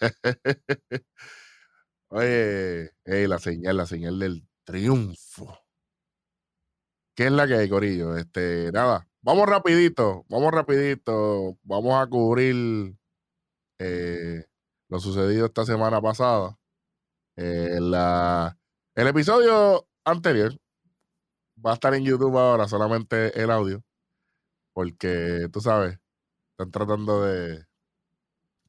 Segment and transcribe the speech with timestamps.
[2.08, 5.58] Oye, la señal, la señal del triunfo.
[7.14, 8.16] ¿Qué es la que hay, Corillo?
[8.16, 12.94] Este, nada, vamos rapidito, vamos rapidito, vamos a cubrir
[13.78, 14.44] eh,
[14.88, 16.58] lo sucedido esta semana pasada.
[17.36, 18.58] Eh, la,
[18.94, 20.56] el episodio anterior
[21.64, 23.82] va a estar en YouTube ahora, solamente el audio,
[24.72, 25.98] porque tú sabes,
[26.52, 27.66] están tratando de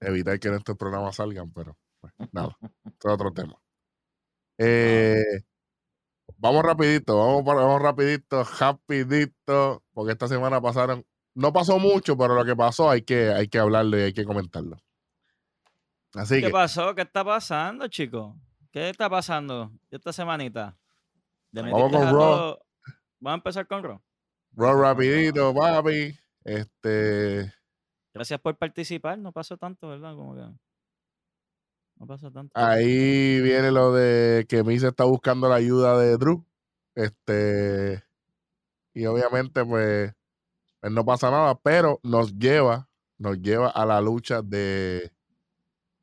[0.02, 3.56] evitar que estos programas salgan, pero pues, nada, es otro tema.
[4.58, 5.44] Eh,
[6.38, 12.44] vamos rapidito, vamos, vamos rapidito, rapidito, porque esta semana pasaron, no pasó mucho, pero lo
[12.44, 14.78] que pasó hay que, hay que hablarlo y hay que comentarlo.
[16.14, 16.94] Así ¿Qué pasó?
[16.94, 18.36] ¿Qué está pasando, chicos?
[18.72, 20.78] ¿Qué está pasando esta semanita?
[21.52, 22.60] Vamos con Raw.
[23.20, 24.02] Vamos a empezar con Raw.
[24.54, 26.18] Raw rapidito, papi.
[26.44, 27.54] Este.
[28.14, 29.18] Gracias por participar.
[29.18, 30.16] No pasó tanto, ¿verdad?
[30.16, 30.42] Como que.
[31.96, 32.52] No pasó tanto.
[32.56, 36.46] Ahí viene lo de que Miz está buscando la ayuda de Drew.
[36.96, 38.04] Este.
[38.94, 40.14] Y obviamente, pues,
[40.80, 45.14] pues, no pasa nada, pero nos lleva, nos lleva a la lucha de,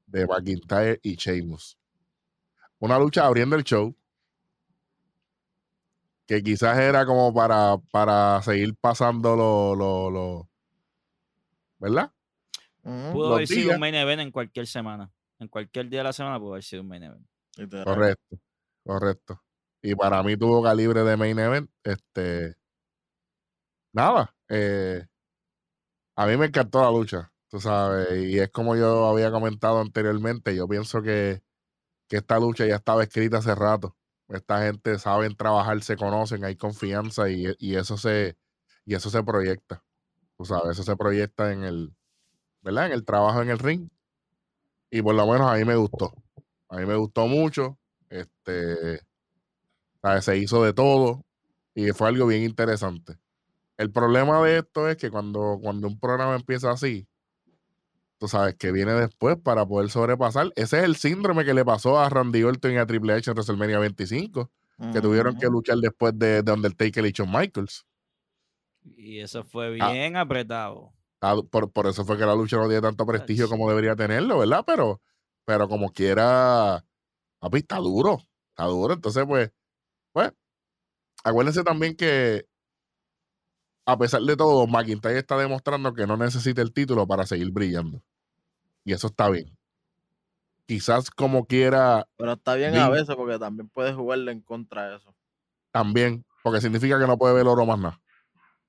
[0.06, 1.78] de McIntyre y Sheamus.
[2.78, 3.94] Una lucha abriendo el show.
[6.26, 9.74] Que quizás era como para, para seguir pasando lo,
[10.10, 10.47] lo,
[11.78, 12.12] ¿verdad?
[12.82, 15.12] Pudo haber sido un main event en cualquier semana.
[15.38, 17.26] En cualquier día de la semana pudo haber sido un main event.
[17.84, 18.38] Correcto,
[18.84, 19.42] correcto.
[19.82, 21.70] Y para mí tuvo calibre de main event.
[21.82, 22.56] Este.
[23.92, 24.34] Nada.
[24.48, 25.06] Eh,
[26.16, 28.24] a mí me encantó la lucha, tú sabes.
[28.24, 30.54] Y es como yo había comentado anteriormente.
[30.54, 31.42] Yo pienso que,
[32.08, 33.96] que esta lucha ya estaba escrita hace rato.
[34.28, 38.36] Esta gente saben trabajar, se conocen, hay confianza y, y eso se
[38.84, 39.84] y eso se proyecta.
[40.38, 41.92] Tú sabes, eso se proyecta en el,
[42.62, 42.86] ¿verdad?
[42.86, 43.88] En el trabajo en el ring.
[44.90, 46.14] Y por lo menos a mí me gustó.
[46.68, 47.76] A mí me gustó mucho.
[48.08, 49.00] Este,
[50.20, 51.24] se hizo de todo
[51.74, 53.18] y fue algo bien interesante.
[53.76, 57.06] El problema de esto es que cuando, cuando un programa empieza así,
[58.18, 60.52] tú sabes que viene después para poder sobrepasar.
[60.56, 63.34] Ese es el síndrome que le pasó a Randy Orton y a Triple H en
[63.34, 64.50] WrestleMania 25,
[64.92, 67.86] que tuvieron que luchar después de, de Undertaker y Shawn Michaels.
[68.96, 69.92] Y eso fue ah.
[69.92, 70.92] bien apretado.
[71.20, 74.62] Ah, por, eso fue que la lucha no tiene tanto prestigio como debería tenerlo, ¿verdad?
[74.66, 75.00] Pero,
[75.44, 76.84] pero como quiera,
[77.40, 78.18] papi, está duro,
[78.50, 78.94] está duro.
[78.94, 79.50] Entonces, pues,
[80.12, 80.32] pues,
[81.24, 82.46] acuérdense también que
[83.88, 88.02] a pesar de todo, McIntyre está demostrando que no necesita el título para seguir brillando.
[88.84, 89.56] Y eso está bien.
[90.66, 92.06] Quizás como quiera.
[92.18, 95.14] Pero está bien a veces porque también puede jugarle en contra de eso.
[95.72, 97.98] También, porque significa que no puede ver oro más nada.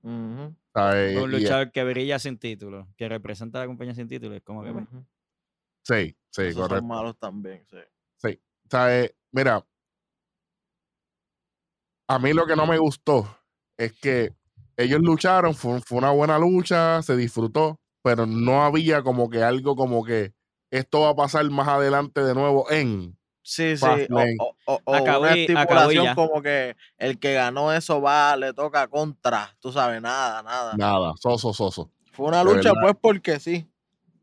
[0.04, 4.64] Un luchador que brilla sin título, que representa a la compañía sin título, es como
[4.64, 4.72] que.
[4.72, 5.06] Uh
[5.84, 6.78] Sí, sí, Esos correcto.
[6.78, 7.78] Son malos también, sí.
[8.18, 8.40] Sí.
[9.32, 9.66] mira,
[12.08, 13.38] a mí lo que no me gustó
[13.78, 14.34] es que
[14.78, 19.76] ellos lucharon, fue, fue, una buena lucha, se disfrutó, pero no había como que algo
[19.76, 20.34] como que
[20.72, 23.19] esto va a pasar más adelante de nuevo en.
[23.50, 23.86] Sí, sí.
[24.68, 29.56] O, una estipulación como que el que ganó eso va, le toca contra.
[29.60, 30.78] Tú sabes, nada, nada.
[30.78, 31.90] Nada, soso, soso.
[32.12, 33.68] Fue una lucha, pues, porque sí.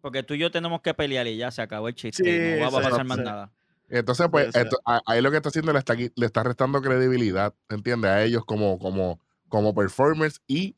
[0.01, 2.61] Porque tú y yo tenemos que pelear y ya se acabó el chiste.
[2.61, 3.53] no va a pasar más nada.
[3.89, 4.55] Entonces, pues,
[4.85, 8.13] ahí lo que está haciendo le está, le está restando credibilidad, ¿entiendes?
[8.13, 10.77] A ellos como, como, como performers y,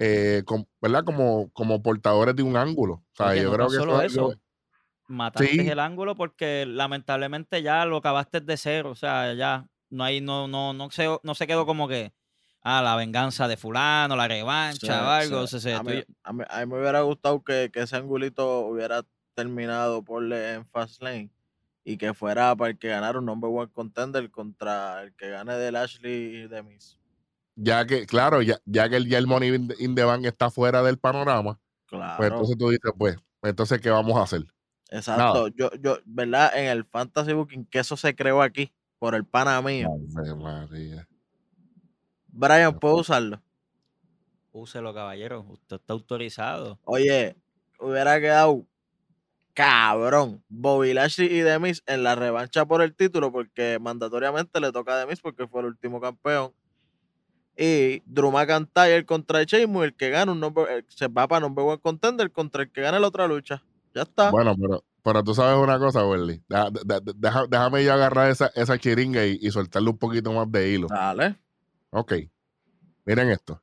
[0.00, 0.42] eh,
[0.82, 1.04] ¿verdad?
[1.04, 2.94] Como, como portadores de un ángulo.
[2.94, 4.34] O sea, yo creo que eso,
[5.08, 8.90] mataste el ángulo porque lamentablemente ya lo acabaste de cero.
[8.90, 12.12] O sea, ya no hay, no, no, no se, no se quedó como que
[12.62, 15.44] ah, la venganza de fulano, la revancha o algo.
[15.44, 15.82] a,
[16.32, 21.30] mí, me hubiera gustado que, ese angulito hubiera terminado por en Fastlane
[21.84, 25.54] y que fuera para el que ganara un number one contender contra el que gane
[25.54, 26.64] de Lashley y de.
[27.54, 30.82] Ya que, claro, ya, ya que el, ya el Money in the Bank está fuera
[30.82, 32.16] del panorama, pues claro.
[32.16, 34.42] pues entonces tú dices, pues, entonces, ¿qué vamos a hacer?
[34.90, 35.48] Exacto.
[35.48, 36.56] Yo, yo, ¿verdad?
[36.56, 39.88] En el Fantasy Booking, que eso se creó aquí, por el pana mío.
[42.28, 43.42] Brian, ¿puedo usarlo?
[44.52, 45.44] Úselo, caballero.
[45.48, 46.78] Usted está autorizado.
[46.84, 47.36] Oye,
[47.78, 48.64] hubiera quedado
[49.54, 50.44] cabrón.
[50.48, 54.98] Bobby Lashley y Demis en la revancha por el título, porque mandatoriamente le toca a
[54.98, 56.52] Demis porque fue el último campeón.
[57.56, 61.78] Y Drew McIntyre contra Sheamus, el que gana un nombre, se va para number one
[61.78, 63.62] contender contra el que gana la otra lucha.
[63.96, 64.30] Ya está.
[64.30, 66.44] Bueno, pero, pero tú sabes una cosa, Welly.
[67.48, 70.86] déjame yo agarrar esa, esa chiringa y, soltarle un poquito más de hilo.
[70.86, 71.40] Dale.
[71.88, 72.12] Ok.
[73.06, 73.62] Miren esto.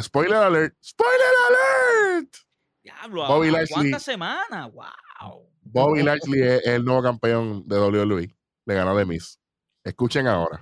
[0.00, 0.74] spoiler alert.
[0.82, 2.34] ¡Spoiler alert!
[2.82, 3.26] Diablo,
[3.70, 4.72] ¿cuántas semanas?
[4.72, 5.48] ¡Wow!
[5.62, 8.36] Bobby Lashley es el nuevo campeón de WWE.
[8.66, 9.38] Le ganó de Miss.
[9.84, 10.58] Escuchen ahora.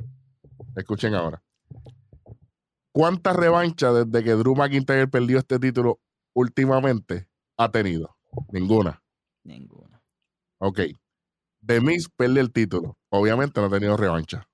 [0.77, 1.43] Escuchen ahora.
[2.93, 5.99] ¿Cuántas revanchas desde que Drew McIntyre perdió este título
[6.35, 7.27] últimamente
[7.57, 8.20] ha tenido?
[8.53, 9.03] Ninguna.
[9.45, 10.03] Ninguna.
[10.59, 10.81] Ok.
[11.65, 12.97] The Miz pierde el título.
[13.11, 14.49] Obviamente no ha tenido revancha.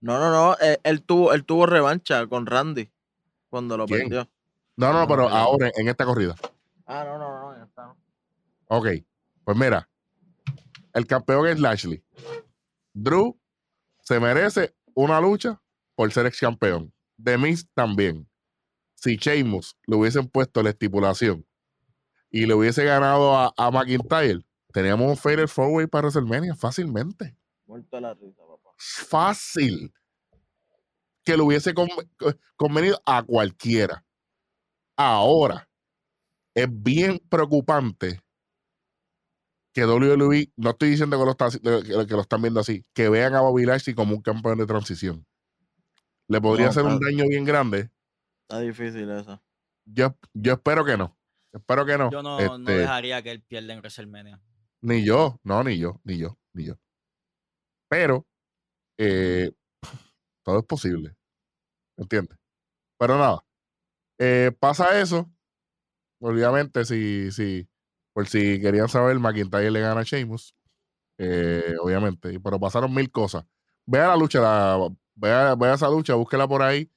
[0.00, 0.56] No, no, no.
[0.60, 2.90] eh, Él, tuvo, él tuvo revancha con Randy
[3.48, 4.02] cuando lo ¿Quién?
[4.08, 4.28] perdió.
[4.76, 5.34] No, no, No, pero no.
[5.34, 6.34] ahora en esta corrida.
[6.86, 7.94] Ah, no, no, no, ya está.
[8.68, 8.86] Ok.
[9.44, 9.88] Pues mira.
[10.92, 12.02] El campeón es Lashley.
[12.94, 13.38] Drew
[14.00, 15.60] se merece una lucha
[15.94, 16.92] por ser ex campeón.
[17.22, 18.28] The Miz también.
[18.94, 21.46] Si Sheamus le hubiesen puesto la estipulación
[22.42, 24.40] y le hubiese ganado a, a McIntyre,
[24.72, 27.36] teníamos un Fatal Four Way para WrestleMania fácilmente.
[27.66, 28.70] Muerto la risa, papá.
[28.76, 29.92] Fácil.
[31.24, 31.88] Que le hubiese con-
[32.56, 34.04] convenido a cualquiera.
[34.96, 35.68] Ahora,
[36.54, 38.20] es bien preocupante
[39.72, 41.50] que WWE, no estoy diciendo que lo, está-
[42.06, 45.26] que lo están viendo así, que vean a Bobby Lashley como un campeón de transición.
[46.28, 47.90] Le podría No, hacer un daño bien grande.
[48.48, 49.42] Está difícil eso.
[49.84, 51.16] Yo, yo espero que no.
[51.56, 52.10] Espero que no.
[52.10, 54.40] Yo no, no Este, dejaría que él pierda en WrestleMania.
[54.82, 56.74] Ni yo, no, ni yo, ni yo, ni yo.
[57.88, 58.26] Pero
[58.98, 59.52] eh,
[60.44, 61.16] todo es posible.
[61.98, 62.38] ¿Entiendes?
[62.98, 63.44] Pero nada.
[64.18, 65.30] eh, pasa eso.
[66.20, 67.68] Obviamente, si, si,
[68.14, 70.54] por si querían saber, McIntyre le gana a Sheamus.
[71.18, 72.40] eh, obviamente.
[72.40, 73.44] Pero pasaron mil cosas.
[73.86, 76.90] Vea la lucha, la, vea, vea esa lucha, búsquela por ahí.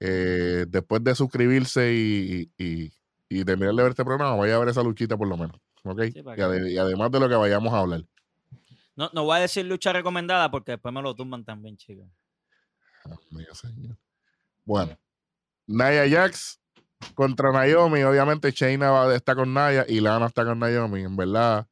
[0.00, 2.92] eh, después de suscribirse y, y, y
[3.44, 5.56] terminar de ver este programa, vaya a ver esa luchita por lo menos.
[5.84, 6.02] ¿Ok?
[6.12, 8.04] Sí, y, ade- y además de lo que vayamos a hablar.
[8.96, 12.06] No, no voy a decir lucha recomendada porque después me lo tumban también, chicos.
[14.64, 14.98] Bueno,
[15.66, 16.60] Naya Jax
[17.14, 18.02] contra Naomi.
[18.02, 21.02] Obviamente, Shayna va, está con Naya y Lana está con Naomi.
[21.02, 21.66] En verdad,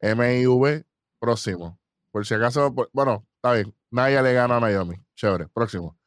[0.00, 0.84] MIV,
[1.18, 1.80] próximo.
[2.12, 3.74] Por si acaso, por- bueno, está bien.
[3.90, 4.96] Naya le gana a Naomi.
[5.16, 5.98] Chévere, próximo.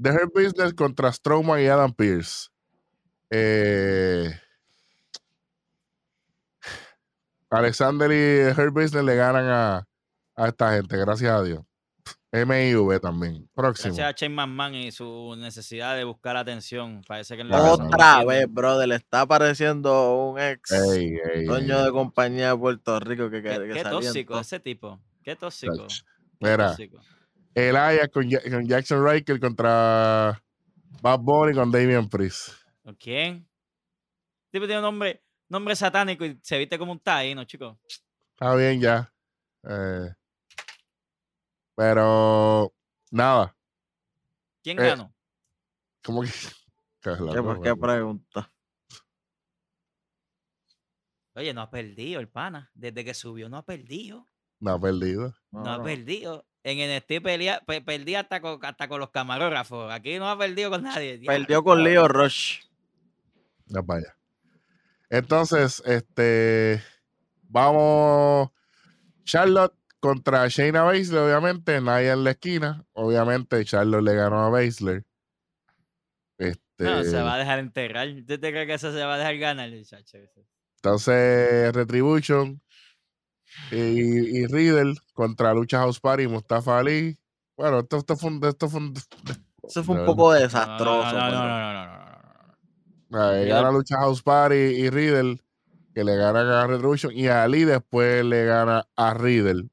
[0.00, 2.48] The Hurt Business contra Strowman y Adam Pierce.
[3.36, 4.30] Eh,
[7.50, 9.88] Alexander y Hurt Business le ganan a,
[10.36, 11.60] a esta gente, gracias a Dios.
[12.32, 13.48] MIV también.
[13.54, 13.94] Próximo.
[13.94, 17.02] Gracias a Shane McMahon y su necesidad de buscar atención.
[17.06, 18.88] Parece que en la Claro, razón no Otra vez, brother.
[18.88, 21.84] Le está apareciendo un ex Ey, ey, dueño ey.
[21.84, 25.00] de compañía de Puerto Rico que, que, Qué, que tóxico ese tipo.
[25.22, 25.86] Qué tóxico.
[25.86, 25.94] Qué
[26.40, 30.42] Mira, con, Ja- con Jackson Riker contra
[31.02, 32.48] Bad Bunny con Damian Priest.
[32.84, 33.48] ¿Con quién?
[34.50, 37.76] Tipo tiene un nombre, nombre satánico y se viste como un taíno, chicos.
[38.32, 39.12] Está bien ya.
[39.62, 40.12] Eh,
[41.74, 42.72] pero
[43.10, 43.56] nada.
[44.62, 45.12] ¿Quién Eh, ganó?
[46.04, 46.28] ¿Cómo que?
[47.02, 48.52] ¿Qué, por qué pregunta?
[51.34, 52.70] Oye, no ha perdido el pana.
[52.74, 54.28] Desde que subió no ha perdido.
[54.60, 55.34] No ha perdido.
[55.50, 56.46] No, ha perdido.
[56.62, 59.92] En NXT pelea, pe- perdí hasta con, hasta con los camarógrafos.
[59.92, 61.20] Aquí no ha perdido con nadie.
[61.26, 62.60] Perdió con Leo Rush.
[63.66, 64.16] Ya vaya.
[65.10, 66.82] Entonces, este.
[67.42, 68.50] Vamos.
[69.24, 71.80] Charlotte contra Shayna Baszler, obviamente.
[71.80, 72.84] Naya en la esquina.
[72.92, 75.04] Obviamente, Charlotte le ganó a Baszler.
[76.38, 76.84] Este.
[76.84, 78.08] No, se va a dejar enterrar.
[78.08, 80.18] ¿Usted te cree que eso se va a dejar ganar, muchacho?
[80.76, 82.60] Entonces, Retribution
[83.70, 83.76] y,
[84.40, 87.16] y Riddle contra Lucha House Party, Mustafa Ali.
[87.56, 88.44] Bueno, esto, esto fue un.
[88.44, 88.94] Esto fue un
[89.62, 91.12] Eso fue un No, poco No, no, desastroso.
[91.12, 92.03] no, no, pero- no, no, no, no, no,
[93.20, 95.40] Riddle- gana Lucha House Party y Riddle,
[95.94, 97.12] que le ganan a Retribution.
[97.14, 99.68] Y Ali después le gana a Riddle.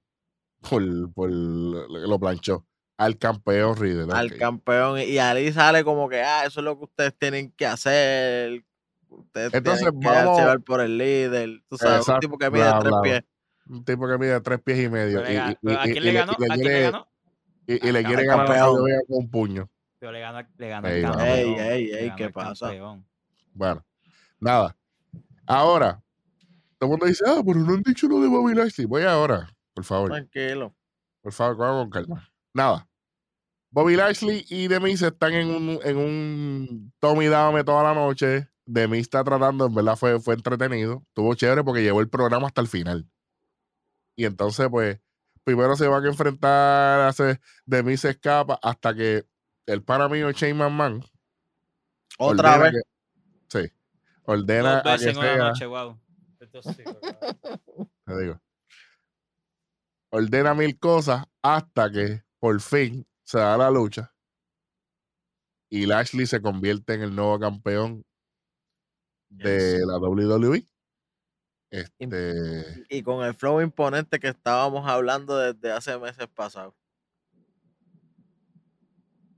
[0.69, 2.65] Por, por lo planchó.
[2.97, 4.13] Al campeón Riddle.
[4.13, 7.65] al campeón y ahí sale como que ah eso es lo que ustedes tienen que
[7.65, 8.63] hacer
[9.09, 12.51] ustedes Entonces, tienen que vamos- llevar por el líder tú sabes Exacto, un tipo que
[12.51, 13.23] mide bla, tres bla, pies
[13.65, 15.21] Un tipo que mide tres pies y medio.
[15.21, 15.55] Y, ¿A y-
[15.93, 16.33] quién y le ganó?
[16.33, 17.07] ¿A quién le ganó?
[17.65, 18.47] y- y le quiere campeón.
[18.55, 19.69] ganar a con un puño.
[19.97, 21.19] Pero le ganó, le Ey, el campeón.
[21.27, 22.67] Ey, ey, ey, ¿qué pasa?
[22.67, 23.03] campeón.
[23.53, 23.85] Bueno,
[24.39, 24.77] nada.
[25.45, 26.01] Ahora,
[26.77, 28.85] todo el mundo dice, ah, pero no han dicho lo de Bobby Lashley.
[28.85, 30.09] Voy ahora, por favor.
[30.11, 30.75] tranquilo
[31.21, 32.29] Por favor, con calma.
[32.53, 32.87] Nada.
[33.69, 38.49] Bobby Lashley y Demis están en un, en un Tommy Dame toda la noche.
[38.65, 41.03] Demis está tratando, en verdad fue, fue entretenido.
[41.07, 43.07] Estuvo chévere porque llevó el programa hasta el final.
[44.15, 44.99] Y entonces, pues,
[45.43, 49.25] primero se van a enfrentar, hace, Demis se escapa hasta que
[49.65, 51.03] el pana mío, Shane McMahon,
[52.17, 52.90] otra vez que-
[53.51, 53.71] sí,
[54.23, 55.99] ordena Dos a que en una noche, wow.
[58.05, 58.41] Te digo.
[60.09, 64.13] Ordena mil cosas hasta que por fin se da la lucha
[65.69, 68.05] y Lashley se convierte en el nuevo campeón
[69.29, 69.87] de Yes.
[69.87, 70.67] la WWE.
[71.71, 72.85] Este...
[72.89, 76.73] Y, con el flow imponente que estábamos hablando desde hace meses pasados.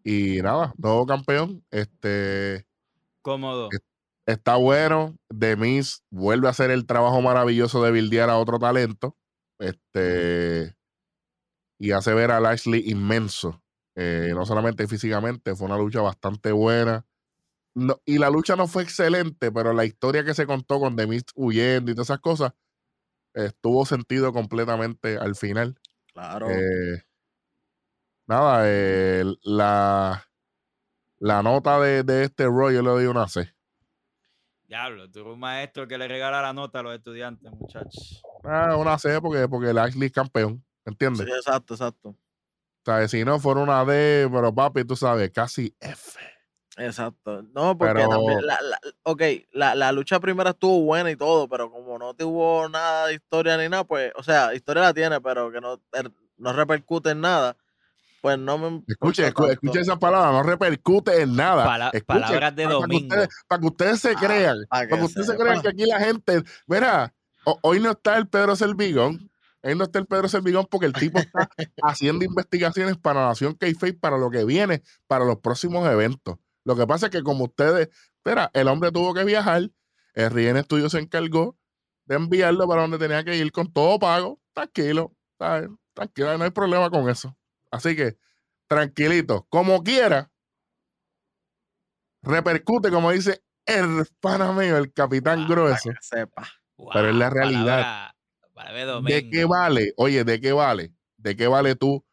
[0.03, 1.63] Y nada, nuevo campeón.
[1.69, 2.65] Este.
[3.21, 3.69] Cómodo.
[4.25, 5.17] Está bueno.
[5.29, 9.17] Demis vuelve a hacer el trabajo maravilloso de bildear a otro talento.
[9.59, 10.75] Este.
[11.79, 13.61] Y hace ver a Lashley inmenso.
[13.95, 17.05] Eh, no solamente físicamente, fue una lucha bastante buena.
[18.05, 21.91] y la lucha no fue excelente, pero la historia que se contó con Demis huyendo
[21.91, 22.53] y todas esas cosas
[23.33, 25.79] estuvo sentido completamente al final.
[26.13, 26.49] Claro.
[26.49, 27.03] Eh,
[28.27, 28.65] nada,
[29.43, 30.23] la,
[31.19, 33.52] la nota de, de este Roy yo le doy una C.
[34.73, 38.23] Diablo, tú eres un maestro que le regala la nota a los estudiantes, muchachos.
[38.43, 41.27] Ah, una C porque, porque el Ashley es campeón, ¿entiendes?
[41.27, 42.09] Sí, exacto, exacto.
[42.09, 42.17] O
[42.83, 46.19] sea, si no fuera una D, pero papi, tú sabes, casi F.
[46.77, 47.43] Exacto.
[47.53, 51.69] No, porque también, la, la, ok, la, la, lucha primera estuvo buena y todo, pero
[51.69, 55.51] como no tuvo nada de historia ni nada, pues, o sea, historia la tiene, pero
[55.51, 57.55] que no, er, no repercute en nada
[58.23, 58.81] pues no me.
[58.87, 61.91] Escuche, escuche esa palabra, no repercute en nada.
[62.05, 63.13] palabras de domingo.
[63.49, 66.41] Para que, ustedes, se ah, crean, para que, ustedes se crean que aquí la gente.
[66.65, 67.13] Mira,
[67.63, 69.29] hoy no está el Pedro Servigón.
[69.61, 71.49] Hoy no está el Pedro Servigón porque el tipo está
[71.83, 73.67] haciendo investigaciones para Nación k
[73.99, 76.37] para lo que viene, para los próximos eventos.
[76.63, 77.89] Lo que pasa es que, como ustedes.
[78.15, 79.69] Espera, el hombre tuvo que viajar.
[80.13, 81.57] El RN Studio se encargó
[82.05, 84.39] de enviarlo para donde tenía que ir con todo pago.
[84.53, 85.13] Tranquilo,
[85.93, 87.35] tranquilo, no hay problema con eso.
[87.73, 88.19] Así que,
[88.67, 90.31] tranquilito, como quiera,
[92.21, 95.89] repercute, como dice el pana mío, el capitán grueso.
[95.99, 96.47] sepa.
[96.93, 98.11] Pero es la realidad.
[99.03, 99.91] ¿De qué vale?
[99.97, 100.93] Oye, ¿de qué vale?
[101.17, 102.05] ¿De qué vale tú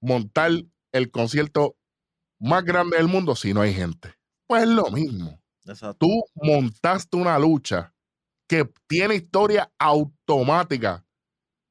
[0.00, 0.52] montar
[0.92, 1.76] el concierto
[2.38, 4.14] más grande del mundo si no hay gente?
[4.46, 5.42] Pues es lo mismo.
[5.98, 7.92] Tú montaste una lucha
[8.46, 11.04] que tiene historia automática.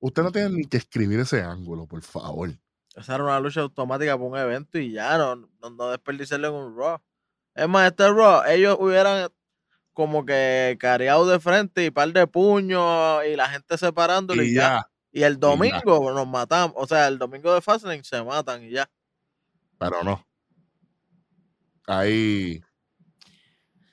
[0.02, 2.50] Usted no tiene ni que escribir ese ángulo, por favor.
[2.96, 6.78] Esa era una lucha automática para un evento y ya, no, no, desperdiciarlo en un
[6.78, 7.02] Raw.
[7.56, 9.30] Es más, este Raw, ellos hubieran
[9.94, 14.88] como que careado de frente y par de puños y la gente separándolo y, ya.
[15.12, 16.76] Y el domingo nos matamos.
[16.78, 18.90] O sea, el domingo de Fastlane se matan y ya.
[19.78, 20.26] Pero no.
[21.88, 22.64] Ahí.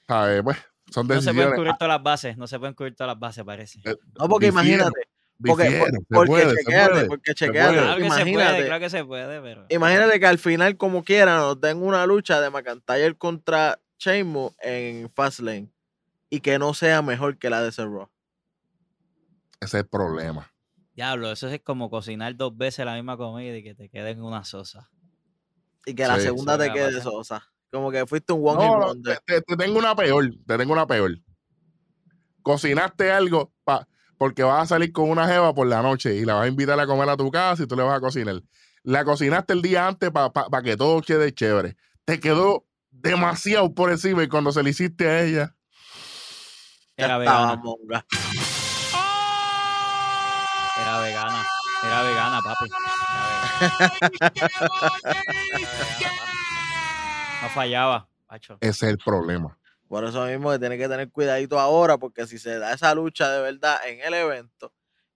[0.06, 0.56] Pues,
[0.90, 1.08] son decisiones.
[1.08, 2.36] No se pueden cubrir todas las bases.
[2.36, 3.80] No se pueden cubrir todas las bases, parece.
[3.84, 5.08] Eh, no, porque imagínate.
[5.44, 7.78] Porque, porque chequeate, porque chequeate.
[7.78, 9.66] Claro que se puede, claro que se puede, pero.
[9.68, 15.10] Imagínate que al final, como quiera, nos den una lucha de McIntyre contra Sheamus en
[15.10, 15.70] Fastlane
[16.30, 18.08] y que no sea mejor que la de Raw.
[19.60, 20.52] Ese es el problema.
[20.94, 24.22] Diablo, eso es como cocinar dos veces la misma comida y que te quede en
[24.22, 24.90] una sosa.
[25.86, 27.48] Y que la segunda te quede sosa.
[27.70, 31.18] Como que fuiste un one no, te, te, tengo una peor, te tengo una peor.
[32.42, 33.52] Cocinaste algo
[34.18, 36.78] porque vas a salir con una jeva por la noche y la vas a invitar
[36.78, 38.42] a comer a tu casa y tú le vas a cocinar.
[38.82, 41.76] La cocinaste el día antes para que todo quede chévere.
[42.04, 45.54] Te quedó demasiado por encima y cuando se le hiciste a ella.
[46.96, 47.62] Era vegana.
[50.80, 51.46] Era vegana.
[51.84, 52.68] Era vegana, papi.
[57.40, 58.08] No fallaba,
[58.60, 59.57] Ese es el problema.
[59.88, 63.30] Por eso mismo que tiene que tener cuidadito ahora, porque si se da esa lucha
[63.32, 64.74] de verdad en el evento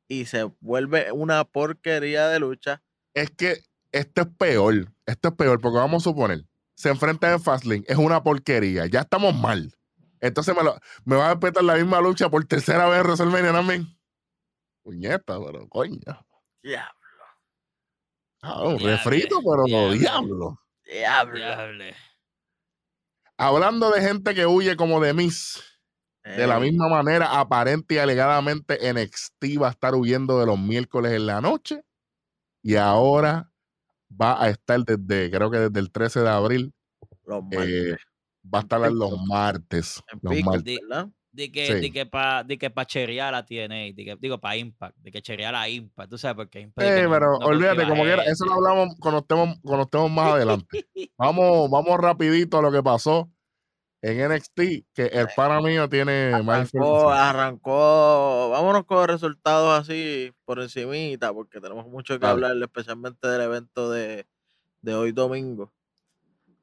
[0.08, 2.82] y se vuelve una porquería de lucha.
[3.14, 3.62] Es que
[3.92, 4.92] esto es peor.
[5.06, 9.00] Esto es peor, porque vamos a suponer, se enfrenta en Fastlane, es una porquería, ya
[9.00, 9.72] estamos mal.
[10.20, 13.52] Entonces me, lo, me va a respetar la misma lucha por tercera vez en WrestleMania
[13.52, 13.98] también.
[14.82, 16.00] Puñeta, pero coño.
[16.62, 16.92] Diablo.
[18.40, 20.58] Ah, un refrito, pero diablo.
[20.84, 21.38] Diablo.
[21.38, 21.84] diablo.
[23.42, 25.60] Hablando de gente que huye como de Miss,
[26.22, 31.10] de la misma manera, aparente y alegadamente NXT va a estar huyendo de los miércoles
[31.10, 31.82] en la noche
[32.62, 33.50] y ahora
[34.08, 36.72] va a estar desde, creo que desde el 13 de abril,
[37.50, 37.96] eh,
[38.42, 40.00] va a estar los martes.
[40.20, 40.78] Los martes.
[41.32, 44.98] De que, de que para de que pa cherear la de que, digo para Impact,
[44.98, 46.86] de que cherear a Impact, tú sabes, porque Impact.
[46.86, 50.86] Sí, pero olvídate, como quiera, eso lo hablamos cuando estemos, cuando estemos más adelante.
[51.18, 53.31] vamos, vamos rapidito a lo que pasó
[54.02, 54.60] en NXT,
[54.92, 61.60] que el pana mío tiene arrancó, más Arrancó, vámonos con resultados así por encimita, porque
[61.60, 64.26] tenemos mucho que hablar, especialmente del evento de,
[64.80, 65.72] de, hoy domingo.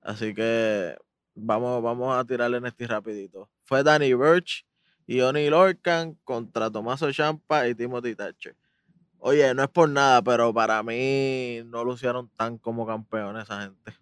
[0.01, 0.98] Así que
[1.34, 3.50] vamos, vamos a tirarle NXT rapidito.
[3.63, 4.65] Fue Danny Birch
[5.08, 8.58] y Oni Lorcan contra Tomaso Champa y Timothy Thatcher.
[9.17, 13.93] Oye, no es por nada, pero para mí no lucieron tan como campeones esa gente.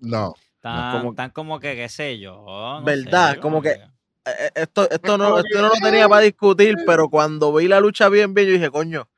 [0.00, 0.34] No.
[0.60, 2.82] Tan como, tan como que, qué sé yo.
[2.84, 3.38] ¿Verdad?
[3.38, 7.68] como, que, eh, esto, esto no, esto no lo tenía para discutir, pero cuando vi
[7.68, 9.08] la lucha bien, bien, yo dije, coño,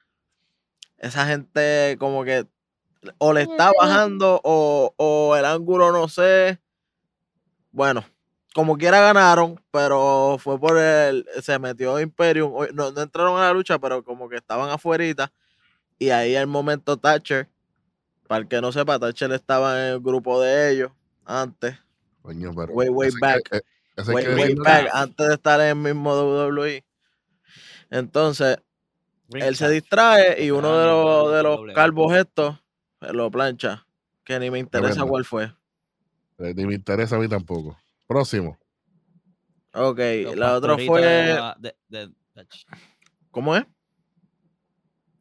[0.99, 2.47] esa gente como que
[3.17, 6.61] o le está bajando o, o el ángulo no sé.
[7.73, 8.05] Bueno,
[8.55, 11.27] como quiera ganaron, pero fue por el.
[11.41, 12.53] Se metió Imperium.
[12.75, 15.05] No, entraron a la lucha, pero como que estaban afuera.
[15.99, 17.49] Y ahí el momento Thatcher.
[18.29, 20.93] Para el que no sepa, Thatcher estaba en el grupo de ellos
[21.31, 21.77] antes.
[22.23, 22.73] Coño, pero.
[22.73, 23.63] Way, way back.
[24.09, 24.89] way, way back.
[24.93, 26.85] Antes de estar en el mismo WWE.
[27.91, 28.59] Entonces,
[29.33, 32.57] él se distrae y uno de los, de los calvos estos
[33.01, 33.87] lo plancha.
[34.25, 35.53] Que ni me interesa cuál fue.
[36.39, 37.77] Eh, ni me interesa a mí tampoco.
[38.07, 38.59] Próximo.
[39.73, 39.99] Ok,
[40.35, 41.39] la otra fue.
[43.31, 43.65] ¿Cómo es?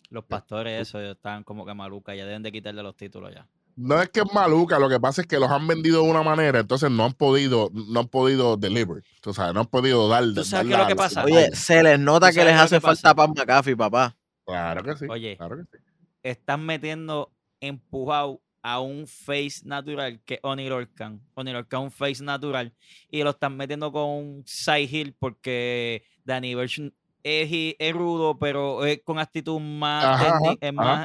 [0.10, 3.48] Los pastores, eso, están como que maluca, ya deben de quitarle los títulos ya.
[3.82, 6.22] No es que es maluca, lo que pasa es que los han vendido de una
[6.22, 9.04] manera, entonces no han podido, no han podido deliver.
[9.26, 10.22] O sea, no han podido dar.
[10.36, 11.24] ¿Tú sabes qué es lo que pasa?
[11.24, 14.18] Oye, se les nota que les hace falta pan McAfee, papá.
[14.46, 15.06] Claro que sí.
[15.10, 15.84] Oye, claro que sí.
[16.24, 17.32] están metiendo
[17.62, 21.22] empujado a un face natural que es Onir Orkan.
[21.36, 22.74] Onir Orkan un face natural.
[23.10, 28.86] Y lo están metiendo con un side hill porque Danny Version es, es, rudo, pero
[28.86, 30.22] es con actitud más,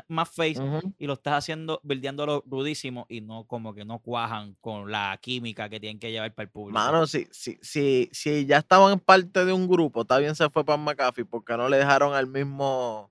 [0.08, 0.60] más, face.
[0.98, 5.68] Y lo estás haciendo, lo rudísimo y no como que no cuajan con la química
[5.68, 6.78] que tienen que llevar para el público.
[6.78, 10.64] Mano, si, si, si, si ya estaban parte de un grupo, está bien se fue
[10.64, 13.10] para McAfee porque no le dejaron al mismo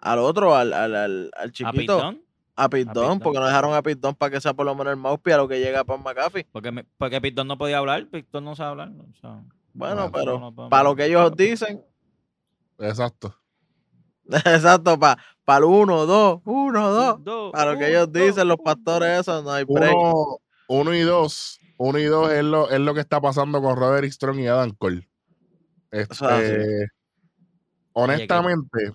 [0.00, 2.16] al otro, al, al, al, al chiquito
[2.56, 5.34] a Pitón, porque no dejaron a Pitón para que sea por lo menos el mouthpiece
[5.34, 6.46] a lo que llega a Pan McAfee.
[6.52, 8.92] Porque, porque Pitón no podía hablar, Pitón no sabe hablar.
[9.72, 11.82] bueno, pero para lo que ellos dicen.
[12.82, 13.34] Exacto.
[14.26, 17.52] Exacto, para pa el 1, 2, 1, 2.
[17.52, 19.94] Para lo que ellos dicen, los pastores, eso no hay break.
[20.68, 21.58] Uno, y dos.
[21.76, 24.70] Uno y dos es lo, es lo que está pasando con Roderick Strong y Adam
[24.70, 25.08] Cole.
[25.90, 26.88] Este,
[27.92, 28.92] honestamente,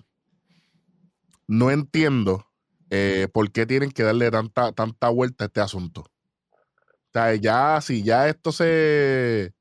[1.46, 2.48] no entiendo
[2.90, 6.02] eh, ¿por qué tienen que darle tanta, tanta vuelta a este asunto?
[6.02, 9.52] O sea, ya, si ya esto se.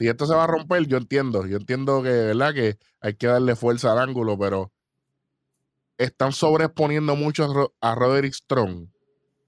[0.00, 1.46] Si esto se va a romper, yo entiendo.
[1.46, 2.54] Yo entiendo que, ¿verdad?
[2.54, 4.72] Que hay que darle fuerza al ángulo, pero
[5.98, 8.86] están sobreexponiendo mucho a Roderick Strong.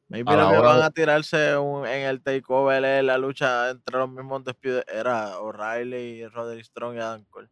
[0.08, 4.84] Maybe lo que van a tirarse en el takeover la lucha entre los mismos despidos
[4.92, 7.48] era O'Reilly, Roderick Strong y Adam Cole.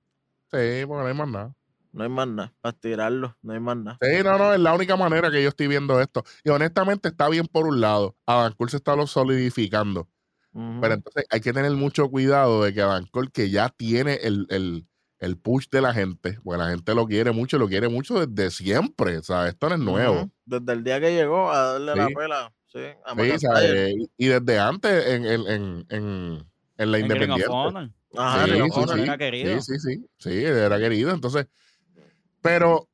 [0.52, 1.54] Sí, porque no hay más nada.
[1.92, 2.52] No hay más nada.
[2.60, 3.98] Para tirarlo, no hay más nada.
[4.02, 6.22] Sí, no, no, es la única manera que yo estoy viendo esto.
[6.44, 8.14] Y honestamente está bien por un lado.
[8.26, 10.06] Adam Cole se está lo solidificando.
[10.52, 14.86] Pero entonces hay que tener mucho cuidado de que Cole, que ya tiene el,
[15.42, 19.18] push de la gente, porque la gente lo quiere mucho, lo quiere mucho desde siempre.
[19.18, 20.30] O sea, esto no es nuevo.
[20.44, 22.52] Desde el día que llegó a darle la pela.
[22.66, 26.46] Sí, a sí y desde antes en, en, en,
[26.78, 27.46] en la Independiente.
[28.16, 29.60] Ajá, sí, sí, era querido.
[29.60, 31.12] Sí, sí, sí, sí, era querido.
[31.12, 31.46] Entonces,
[32.40, 32.88] pero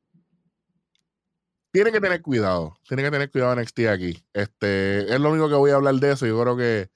[1.71, 2.77] tiene que tener cuidado.
[2.87, 4.23] Tiene que tener cuidado NXT aquí.
[4.33, 6.25] Este, es lo único que voy a hablar de eso.
[6.25, 6.89] Yo creo que.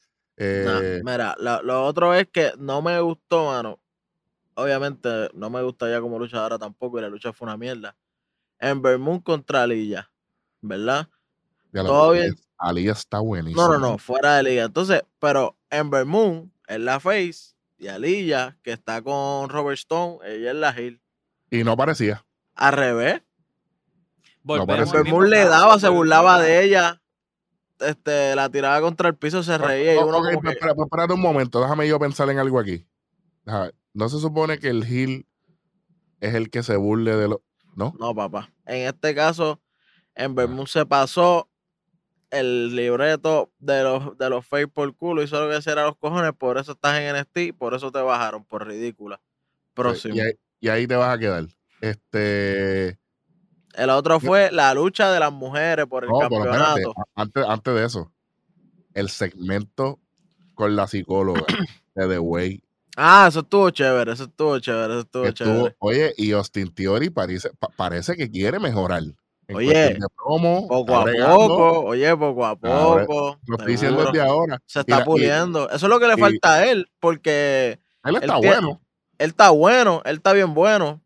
[0.44, 3.80] Eh, mira, lo, otro es que no me gustó, mano.
[4.56, 6.98] Obviamente, no me gusta ya como luchadora tampoco.
[6.98, 7.96] Y la lucha fue una mierda.
[8.60, 10.10] En Moon contra Aliyah,
[10.62, 11.08] ¿verdad?
[11.72, 12.36] Todo bien.
[12.58, 13.62] Aliyah está buenísimo.
[13.62, 14.64] No, no, no, fuera de liga.
[14.64, 20.52] Entonces, pero Ember Moon es la face y Aliyah, que está con Robert Stone, ella
[20.52, 21.02] es la heel.
[21.50, 22.26] Y no parecía.
[22.56, 23.22] Al revés.
[24.44, 27.01] No le daba, se burlaba de ella.
[27.82, 29.96] Este, la tiraba contra el piso, se reía.
[29.96, 30.74] y uno espera,
[31.14, 32.86] un momento, déjame yo pensar en algo aquí.
[33.94, 35.28] No se supone que el Gil
[36.20, 37.44] es el que se burle de lo.
[37.76, 37.94] ¿No?
[38.00, 38.52] No, papá.
[38.66, 39.62] En este caso,
[40.16, 41.50] en Bermud se pasó
[42.30, 45.98] el libreto de los, de los fake por culo y solo que hacer a los
[45.98, 49.22] cojones, por eso estás en NST, por eso te bajaron, por ridícula.
[49.74, 50.16] Próximo.
[50.60, 51.46] y ahí te vas a quedar.
[51.82, 53.01] Este.
[53.76, 56.94] El otro fue la lucha de las mujeres por el campeonato.
[57.16, 58.12] antes, antes de eso,
[58.94, 60.00] el segmento
[60.56, 61.46] con la psicóloga
[61.96, 62.64] de The Way.
[62.98, 65.76] Ah, eso estuvo chévere, eso estuvo chévere, eso estuvo, chévere.
[65.80, 69.04] Oye, y Austin Theory parece, parece que quiere mejorar.
[69.54, 69.98] Oye,
[70.68, 73.40] poco a poco, oye, poco a poco.
[73.46, 74.62] lo estoy diciendo desde ahora.
[74.66, 75.70] Se está puliendo.
[75.70, 77.80] Eso es lo que le falta a él, porque.
[78.04, 78.82] Él está bueno.
[79.18, 81.02] Él está bueno, él está bien bueno.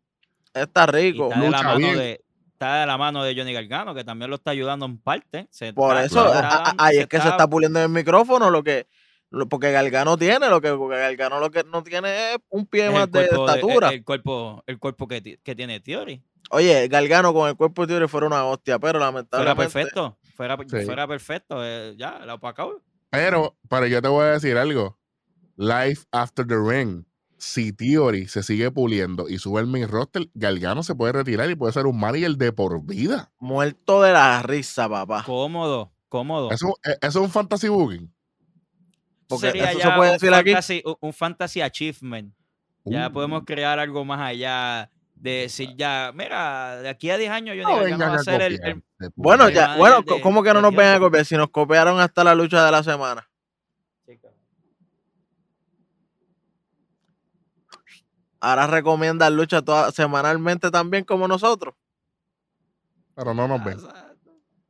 [0.54, 1.28] Está rico.
[1.28, 2.24] Está de, la mano de,
[2.56, 5.48] está de la mano de Johnny Gargano, que también lo está ayudando en parte.
[5.74, 6.32] Por eso,
[6.78, 8.86] ahí es que se está puliendo el micrófono, lo que
[9.50, 13.24] porque Gargano tiene, lo que Gargano lo que no tiene es un pie más de,
[13.24, 13.90] estatura.
[13.90, 16.22] el, cuerpo, el cuerpo que, tiene Theory.
[16.50, 19.68] Oye, Gargano con el cuerpo de Theory fuera una hostia, pero lamentablemente.
[19.68, 22.80] Fuera perfecto, fuera, fuera perfecto, eh, ya, la opacado.
[23.10, 24.98] Pero, pero yo te voy a decir algo.
[25.56, 27.04] Life after the ring
[27.38, 31.54] si Theory se sigue puliendo y sube el main roster, Galgano se puede retirar y
[31.54, 33.30] puede ser un manager de por vida.
[33.38, 35.22] Muerto de la risa, papá.
[35.24, 36.50] Cómodo, cómodo.
[36.50, 38.12] Eso, e, eso es un fantasy booking.
[39.28, 40.50] Porque Sería eso ya se puede un decir aquí.
[40.50, 42.32] fantasy, un- un fantasy achievement.
[42.84, 47.30] Ya Uh, podemos crear algo más allá de decir ya, mira, de aquí a 10
[47.30, 48.84] años yo no digo, vengan va a ser el.
[49.16, 51.24] Bueno, ya, bueno, de- ¿cómo que no de nos ven a copiar?
[51.24, 53.28] Si nos copiaron hasta la lucha de la semana.
[58.48, 61.74] Ahora recomiendan lucha toda, semanalmente también como nosotros.
[63.14, 63.78] Pero no nos ven.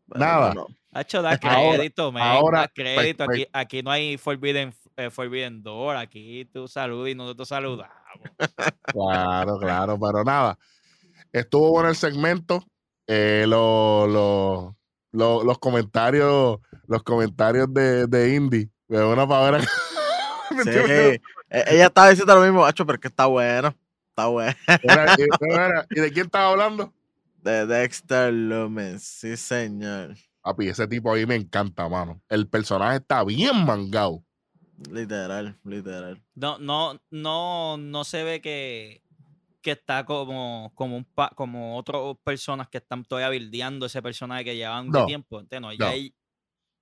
[0.07, 0.55] Nada.
[0.55, 0.67] no.
[0.93, 3.27] Hacho, da Ahora- crédito, man, ahora, da crédito.
[3.27, 5.97] pues, Aquí, aquí no hay Forbidden, eh, forbidden Door.
[5.97, 7.93] Aquí tú saludas y nosotros saludamos.
[8.85, 10.59] Claro, claro, pero nada.
[11.33, 12.65] Estuvo bueno el segmento.
[13.07, 14.77] Eh, lo- lo-
[15.13, 18.71] lo- los comentarios, los comentarios de, de Indy.
[18.89, 19.61] De una para ver.
[20.65, 23.75] Sí, ella estaba diciendo lo mismo, Hacho, pero es que está bueno.
[24.11, 24.55] Está bueno.
[24.69, 26.93] Y, mira, ¿y de quién estaba hablando?
[27.43, 30.17] De Dexter Lumen, sí, señor.
[30.43, 32.21] Papi, ese tipo ahí me encanta, mano.
[32.29, 34.25] El personaje está bien mangado.
[34.91, 36.23] Literal, literal.
[36.35, 39.03] No, no, no, no se ve que,
[39.63, 44.45] que está como, como un pa- como otras personas que están todavía bildeando ese personaje
[44.45, 45.41] que llevan No, tiempo.
[45.41, 45.69] ¿entiendes?
[45.69, 45.93] No, ya no.
[45.93, 46.15] ahí-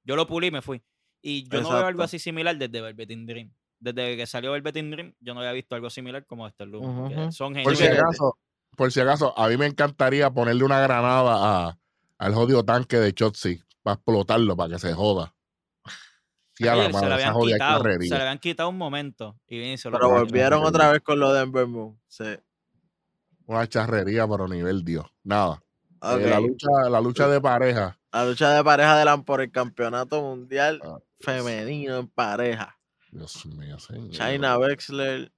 [0.04, 0.82] yo lo pulí y me fui.
[1.22, 3.52] Y yo no veo algo así similar desde Velveteen Dream.
[3.84, 7.32] Desde que salió Velveteen Dream, yo no había visto algo similar como este que Ujú.
[7.32, 8.38] Son Por si acaso,
[8.74, 11.78] por si acaso, a mí me encantaría ponerle una granada a,
[12.16, 15.34] al jodido tanque de Chotzi para explotarlo, para que se joda.
[16.54, 19.90] Sí, a la Oye, se habían quitado, le habían quitado un momento y bien, se
[19.90, 22.00] lo Pero volvieron otra vez con lo de Ember Moon.
[22.08, 22.38] Sí.
[23.44, 25.04] Una charrería, pero nivel Dios.
[25.24, 25.62] Nada.
[26.00, 27.98] Eh, la, lucha, la lucha de pareja.
[28.12, 32.73] La lucha de pareja de la por el campeonato mundial Ah, femenino en pareja.
[33.14, 34.10] Dios mío, señor.
[34.10, 35.32] China Wexler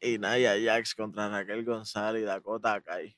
[0.00, 3.16] y Naya Jax contra Raquel González y Dakota Kai.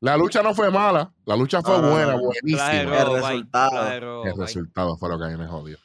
[0.00, 1.12] La lucha no fue mala.
[1.26, 2.20] La lucha fue No, buena, no.
[2.20, 2.72] buenísima.
[2.80, 4.24] El resultado.
[4.24, 5.76] El resultado fue lo que a mí me jodió.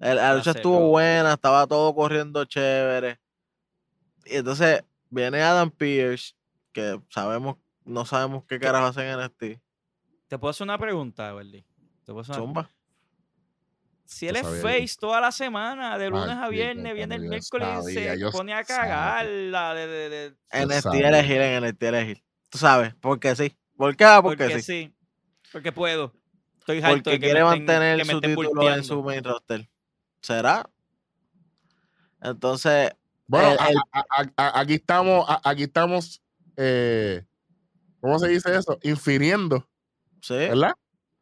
[0.00, 3.18] El- La lucha estuvo buena, estaba todo corriendo chévere.
[4.26, 6.34] Y entonces viene Adam Pierce,
[6.72, 9.60] que sabemos, no sabemos qué carajo hacen en NXT.
[10.28, 11.62] Te puedo hacer una pregunta, Verdi.
[12.04, 12.70] Te puedo hacer una- Zumba.
[14.10, 17.92] Si él es face toda la semana, de lunes a viernes, viene el miércoles y
[17.92, 18.82] se pone a sabía.
[18.82, 19.74] cagarla.
[19.74, 21.08] De, de, de- NXT sabía.
[21.10, 22.24] elegir en NXT elegir.
[22.48, 23.54] Tú sabes, porque sí.
[23.76, 24.06] ¿Por qué?
[24.22, 24.62] Porque, porque sí.
[24.62, 24.94] sí.
[25.52, 26.14] Porque puedo.
[26.58, 29.22] Estoy harto Porque de que quiere me mantener que me su título en su main
[29.22, 29.68] roster.
[30.22, 30.68] ¿Será?
[32.22, 32.92] Entonces,
[33.26, 36.22] Bueno, El- a- el- a- a- a- aquí estamos, a- aquí estamos,
[36.56, 37.22] eh,
[38.00, 38.78] ¿cómo se dice eso?
[38.82, 39.68] Infiriendo,
[40.22, 40.72] sí, ¿verdad?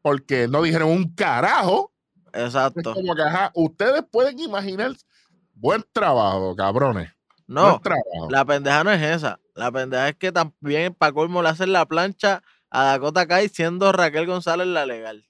[0.03, 1.93] Porque no dijeron un carajo.
[2.37, 2.95] Es exacto.
[2.95, 4.93] como que, ajá, ustedes pueden imaginar,
[5.55, 7.11] buen trabajo, cabrones.
[7.47, 8.31] No, buen trabajo.
[8.31, 9.41] la pendeja no es esa.
[9.55, 13.91] La pendeja es que también para colmo le hacen la plancha a Dakota Kai siendo
[13.93, 15.27] Raquel González la legal.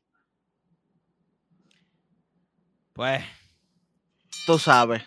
[2.92, 3.22] Pues,
[4.46, 5.02] Tú sabes.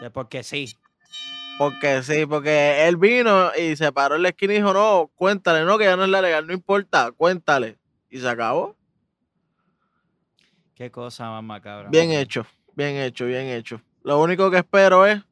[0.00, 0.76] de porque sí.
[1.58, 5.64] Porque sí, porque él vino y se paró en la esquina y dijo, no, cuéntale,
[5.64, 7.78] no, que ya no es la legal, no importa, cuéntale.
[8.08, 8.76] Y se acabó.
[10.82, 11.88] Qué cosa más macabra.
[11.90, 13.80] Bien hecho, bien hecho, bien hecho.
[14.02, 15.22] Lo único que espero es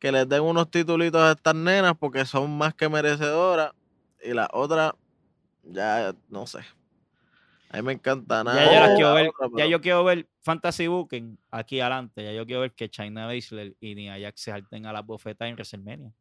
[0.00, 3.70] que les den unos titulitos a estas nenas porque son más que merecedoras.
[4.20, 4.96] Y la otra,
[5.62, 6.58] ya no sé.
[7.70, 8.64] A mí me encanta nada.
[8.64, 12.24] Ya yo, las quiero ver, otra, ya pero- yo quiero ver Fantasy Booking aquí adelante.
[12.24, 15.46] Ya yo quiero ver que China Baszler y Nia Jax se salten a las bofetas
[15.46, 16.12] en WrestleMania.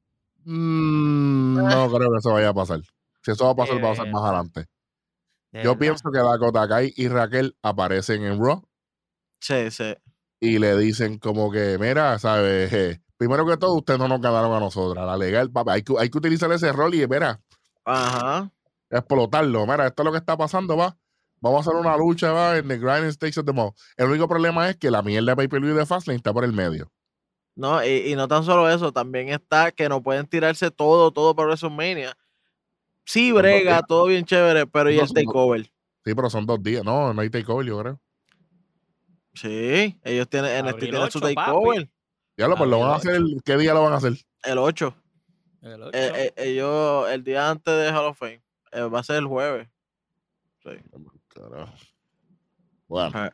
[0.46, 2.82] Mm, no creo que eso vaya a pasar.
[3.24, 4.66] Si eso va a pasar, va a ser Eh, más adelante.
[5.52, 5.80] De Yo verdad.
[5.80, 8.64] pienso que Dakota Kai y Raquel aparecen en Raw
[9.42, 9.96] Sí, sí.
[10.40, 12.72] y le dicen como que, mira, ¿sabes?
[12.74, 15.06] Eh, primero que todo, ustedes no nos ganaron a nosotras.
[15.06, 17.42] La legal, papá, hay que, hay que utilizar ese rol y, mira,
[17.86, 18.52] Ajá.
[18.90, 19.66] explotarlo.
[19.66, 20.98] Mira, esto es lo que está pasando, va.
[21.42, 23.72] Vamos a hacer una lucha, va, en the grinding stakes of the mall.
[23.98, 26.92] El único problema es que la mierda de pay-per-view de Fastlane está por el medio.
[27.56, 31.36] No, y, y no tan solo eso, también está que no pueden tirarse todo, todo
[31.36, 32.18] por WrestleMania.
[33.10, 35.64] Sí, brega, todo bien chévere, pero ¿y el takeover?
[36.06, 36.84] Sí, pero son dos días.
[36.84, 38.00] No, no hay takeover, yo creo.
[39.34, 41.36] Sí, ellos tienen, NXT Abril tiene su 8, papi.
[41.36, 41.90] takeover.
[42.38, 43.16] Ya lo, pues lo van a hacer.
[43.16, 44.14] el- ¿Qué día lo van a hacer?
[44.44, 44.96] El 8.
[45.62, 45.92] El Eh, ocho.
[45.98, 48.42] eh, ellos, el día antes de Hall of Fame.
[48.72, 49.68] eh, va a ser el jueves.
[50.64, 50.70] Sí.
[51.30, 51.74] Carajo.
[52.88, 53.30] Bueno,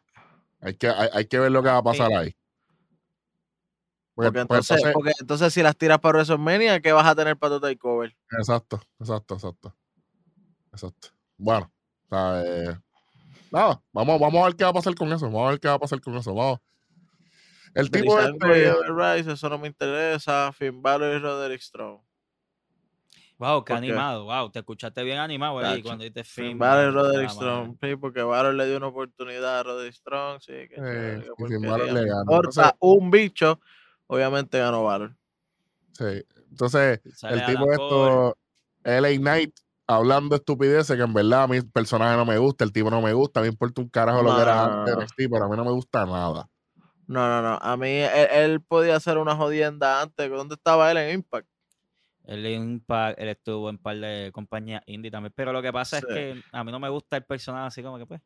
[0.62, 2.14] hay que, hay, hay que ver lo que va a pasar Sí.
[2.14, 2.36] ahí.
[4.16, 7.38] Porque, Porque pues, entonces, porque entonces si las tiras para WrestleMania, ¿qué vas a tener
[7.38, 8.16] para tu takeover?
[8.32, 9.76] Exacto, exacto, exacto.
[10.72, 11.10] Exacto.
[11.38, 11.72] Bueno,
[12.06, 12.80] o sea, eh,
[13.52, 15.26] nada, vamos, vamos a ver qué va a pasar con eso.
[15.26, 16.34] Vamos a ver qué va a pasar con eso.
[16.34, 16.60] Vamos.
[17.74, 18.74] El tipo este...
[18.88, 20.54] Rice, eso no me interesa.
[20.54, 22.00] Finn Balor y Roderick Strong.
[23.38, 27.30] Wow, qué animado, wow, te escuchaste bien animado ahí cuando dices Finn Balor y Roderick
[27.30, 31.62] Strong, sí, porque Balor le dio una oportunidad a Roderick Strong, sí, que eh, Finn
[31.62, 32.22] Balor le ganó.
[32.22, 33.60] Entonces, un bicho,
[34.08, 35.16] obviamente ganó Balor.
[35.94, 38.38] Sí, entonces el tipo esto,
[38.84, 39.56] LA Knight,
[39.88, 43.14] hablando estupideces que en verdad a mi personaje no me gusta, el tipo no me
[43.14, 45.64] gusta, a mí me importa un carajo lo que era antes pero a mí no
[45.64, 46.50] me gusta nada.
[47.08, 47.60] No, no, no.
[47.62, 50.30] A mí él, podía hacer una jodienda antes.
[50.30, 51.48] ¿Dónde estaba él en Impact?
[52.26, 55.32] Él, Impact, él estuvo en un par de compañías indie también.
[55.36, 57.98] Pero lo que pasa es que a mí no me gusta el personaje así como
[57.98, 58.22] que pues.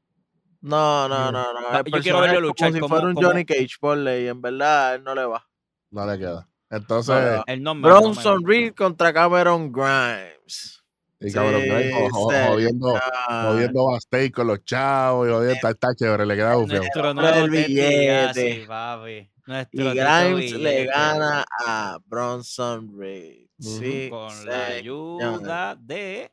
[0.61, 1.83] No, no, no, no.
[1.83, 4.27] Yo quiero verlo luchar como si fuera un Johnny Cage por ley.
[4.27, 5.45] En verdad, él no le va.
[5.91, 6.47] No le queda.
[6.69, 10.83] Entonces, el nombre, Bronson Reed contra Cameron Grimes.
[11.21, 11.63] Y cabrón,
[12.11, 12.97] jodiendo,
[13.27, 13.99] jodiendo a
[14.31, 16.77] con los chavos y jodiendo, está, está chévere, le queda bufeo.
[16.77, 18.65] Nuestro nuevo el billete.
[18.65, 19.29] papi.
[19.71, 23.47] y Grimes le gana a Bronson Reed.
[23.59, 26.31] Sí, con la ayuda de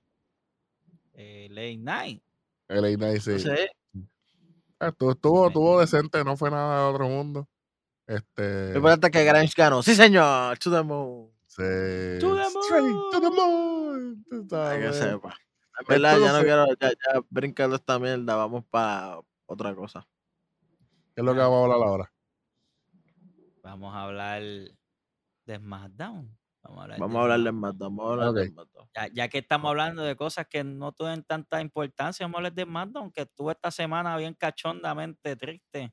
[1.14, 2.22] LA Knight.
[2.68, 3.40] LA Knight, sí.
[3.40, 3.48] sí.
[4.78, 7.48] Estuvo, estuvo, estuvo, decente, no fue nada de otro mundo.
[8.06, 8.72] Este.
[8.76, 9.82] Importante que Grimes ganó.
[9.82, 10.58] Sí, señor.
[10.58, 11.30] To the moon.
[11.46, 11.62] Sí.
[12.20, 13.10] To the moon.
[13.10, 14.24] To the moon.
[14.80, 15.36] que sepa.
[15.78, 20.06] En verdad, ya no quiero, ya, ya brincando esta mierda, vamos para otra cosa.
[21.14, 22.12] ¿Qué es lo que vamos a hablar ahora?
[23.62, 26.38] Vamos a hablar de SmackDown.
[26.62, 27.96] Vamos a hablar, vamos de, a hablar de SmackDown.
[27.96, 28.88] Vamos a hablar de SmackDown.
[28.94, 32.52] Ya, ya, que estamos hablando de cosas que no tienen tanta importancia, vamos a hablar
[32.54, 35.92] de SmackDown, que estuvo esta semana bien cachondamente triste.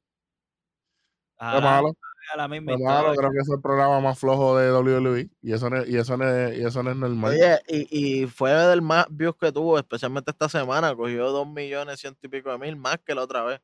[1.51, 1.93] Qué malo.
[2.31, 5.97] A malo, creo que es el programa más flojo de WWE y eso no, y
[5.97, 7.31] eso no, y eso no es normal.
[7.31, 11.99] Oye, y, y, fue del más views que tuvo, especialmente esta semana, cogió dos millones
[11.99, 13.61] ciento y pico de mil más que la otra vez.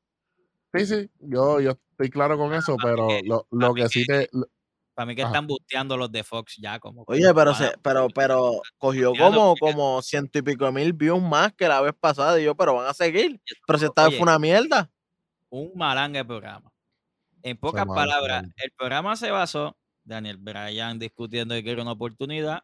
[0.74, 4.30] Sí, sí, yo, yo estoy claro con eso, pero lo, lo que, sí te.
[4.94, 7.06] para mí que están busteando los de Fox ya como.
[7.08, 11.54] Oye, pero se, pero, pero cogió como, como ciento y pico de mil views más
[11.54, 12.40] que la vez pasada.
[12.40, 13.42] Y yo, pero van a seguir.
[13.66, 14.92] Pero si esta vez fue una mierda.
[15.50, 16.72] Un malangue programa.
[17.44, 22.64] En pocas palabras, el programa se basó, Daniel Bryan discutiendo que era una oportunidad.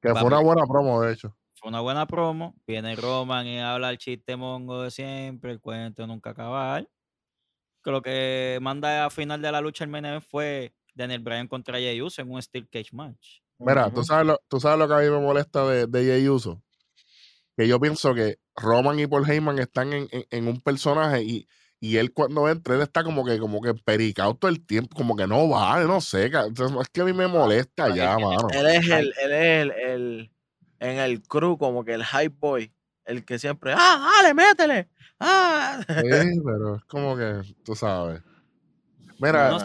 [0.00, 1.36] Que fue una buena promo, de hecho.
[1.54, 2.54] Fue una buena promo.
[2.66, 6.88] Viene Roman y habla el chiste mongo de siempre, el cuento nunca acabar.
[7.82, 11.78] Que lo que manda a final de la lucha el MNF fue Daniel Bryan contra
[11.78, 13.40] Jey Uso en un Steel Cage match.
[13.58, 16.28] Mira, ¿tú, sabes lo, tú sabes lo que a mí me molesta de, de Jey
[16.28, 16.62] Uso.
[17.56, 21.48] Que yo pienso que Roman y Paul Heyman están en, en un personaje y
[21.80, 25.14] y él cuando entra, él está como que, como que pericado todo el tiempo, como
[25.14, 26.30] que no va, no sé, es
[26.92, 28.48] que a mí me molesta ya, mano.
[28.52, 30.32] Él es el, él es el, el,
[30.80, 32.72] en el crew, como que el hype boy,
[33.04, 34.88] el que siempre, ah, dale, métele,
[35.20, 35.80] ah.
[35.86, 38.22] Sí, pero es como que, tú sabes.
[39.18, 39.56] Mira,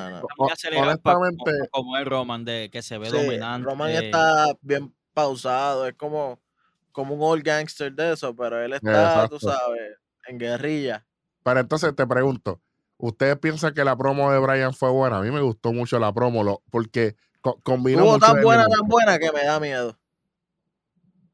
[0.78, 3.70] honestamente, como, el Roman de que se ve dominante.
[3.70, 6.42] Roman está bien pausado, es como,
[6.92, 9.98] como un old gangster de eso, pero él está, tú sabes,
[10.28, 11.06] en guerrilla.
[11.44, 12.62] Pero entonces te pregunto,
[12.98, 15.18] ¿ustedes piensan que la promo de Brian fue buena?
[15.18, 17.16] A mí me gustó mucho la promo, porque
[17.64, 18.04] combinó.
[18.04, 19.98] Tuvo tan buena, tan buena que me da miedo.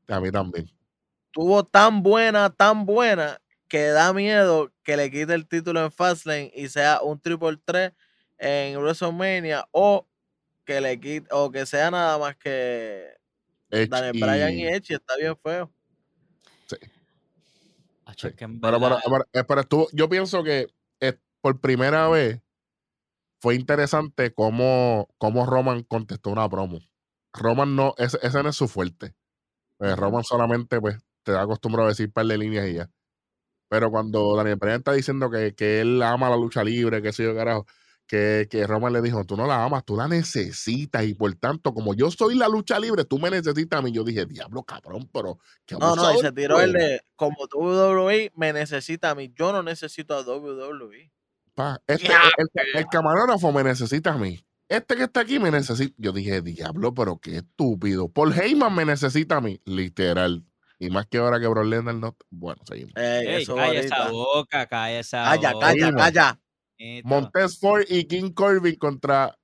[0.07, 0.71] A mí también.
[1.31, 6.51] Tuvo tan buena, tan buena que da miedo que le quite el título en Fastlane
[6.55, 7.91] y sea un triple 3
[8.37, 10.07] en WrestleMania o
[10.63, 13.09] que le quite o que sea nada más que
[13.69, 15.69] Daniel Bryan y Edge está bien feo.
[18.15, 18.29] Sí.
[18.61, 20.67] Pero, yo pienso que
[21.01, 22.41] eh, por primera vez
[23.41, 26.79] fue interesante cómo, cómo Roman contestó una promo.
[27.33, 29.15] Roman no, ese, no es su fuerte.
[29.77, 32.89] Pues, Roman solamente pues, te da acostumbrado a decir par de líneas y ya.
[33.69, 37.23] Pero cuando Daniel Bryan está diciendo que, que él ama la lucha libre, que sé
[37.23, 37.65] yo, carajo,
[38.07, 41.73] que, que Roman le dijo, tú no la amas, tú la necesitas y por tanto,
[41.73, 43.91] como yo soy la lucha libre, tú me necesitas a mí.
[43.91, 45.39] Yo dije, diablo, cabrón, pero...
[45.79, 49.61] no, no, y se tiró el de, como WWE me necesita a mí, yo no
[49.61, 51.11] necesito a WWE.
[51.53, 52.13] Pa, este,
[52.73, 54.39] el, camarógrafo me necesita a mí.
[54.69, 55.95] Este que está aquí me necesita.
[55.97, 58.09] Yo dije, diablo, pero qué estúpido.
[58.09, 60.45] Paul Heyman me necesita a mí, literal.
[60.79, 62.15] Y más que ahora que Bro no.
[62.29, 62.93] Bueno, seguimos.
[62.95, 65.65] Ey, calla esa boca, calla esa calla, boca.
[65.65, 66.39] Calla, calla, calla.
[67.03, 69.37] Montes Ford y King Corbin contra.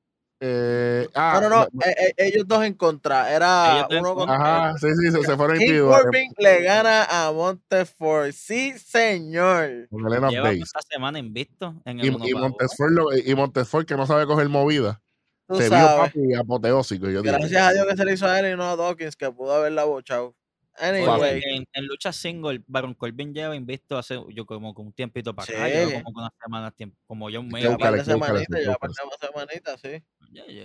[0.46, 3.34] Eh, ah, no, no, no, e, e, ellos dos en contra.
[3.34, 4.36] Era uno contra.
[4.36, 8.32] Ajá, sí, sí, se, fueron King Corbin le gana a Montes Ford.
[8.34, 9.88] Sí, señor.
[9.89, 11.82] Con Elena Lleva esta semana invicto.
[11.86, 15.02] En el y, y, Montesford y Montesford, que no sabe coger movida.
[15.50, 17.10] se vio papi apoteósico.
[17.10, 19.32] Yo Gracias a Dios que se le hizo a él y no a Dawkins, que
[19.32, 20.36] pudo haberla bochado.
[20.77, 21.41] Anyway.
[21.45, 25.51] En, en, lucha single, Baron Corbin lleva invisto hace yo como con un tiempito para
[25.51, 27.63] acá, lleva como unas semanas, tiempo, como ya un mes.
[27.63, 30.03] Ya para semanita, ya para semanita, sí.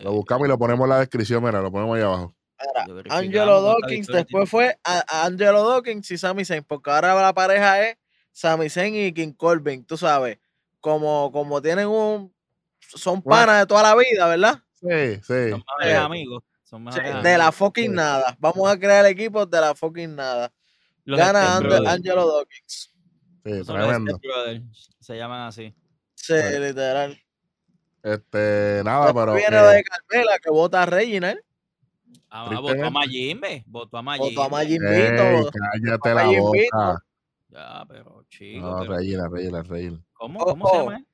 [0.03, 2.35] Lo buscamos y lo ponemos en la descripción, mira, lo ponemos ahí abajo.
[2.59, 7.87] Ahora, Angelo Dawkins, después fue a, Angelo Dawkins y Sami Zayn, porque ahora la pareja
[7.87, 7.99] es
[8.33, 10.39] Sami Zayn y King Corbin, tú sabes,
[10.81, 12.35] como, como tienen un,
[12.81, 14.63] son panas de toda la vida, ¿verdad?
[14.75, 15.51] Sí, sí.
[15.51, 16.43] Son mejores amigos.
[16.69, 18.37] Son de la fucking nada.
[18.39, 20.53] Vamos a crear equipos de la fucking nada.
[21.07, 22.95] Gana Angelo Dawkins.
[23.43, 24.21] Sí, tremendo.
[25.01, 25.75] Se llaman así.
[26.15, 27.19] Sí, literal.
[28.03, 29.33] Este, nada, pero.
[29.35, 31.41] Viene de Carmela que vota a Reginald.
[32.29, 33.65] Ah, votó a Majimbe.
[33.67, 34.29] Votó a Majimbe.
[34.29, 35.51] Votó a Majimbito.
[35.73, 37.05] cállate la boca.
[37.49, 38.67] Ya, pero chico.
[38.67, 38.97] No, pero...
[38.99, 40.05] Regina, Regina, Regina.
[40.13, 40.41] ¿Cómo?
[40.41, 41.05] ¿Cómo oh, se llama?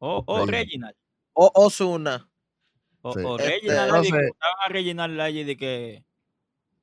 [0.00, 0.94] Oh, oh, Reginald.
[1.32, 2.29] O Osuna.
[3.02, 3.20] O, sí.
[3.24, 4.30] o Reginald, este, no sé.
[4.40, 6.04] a Reginald allí de que.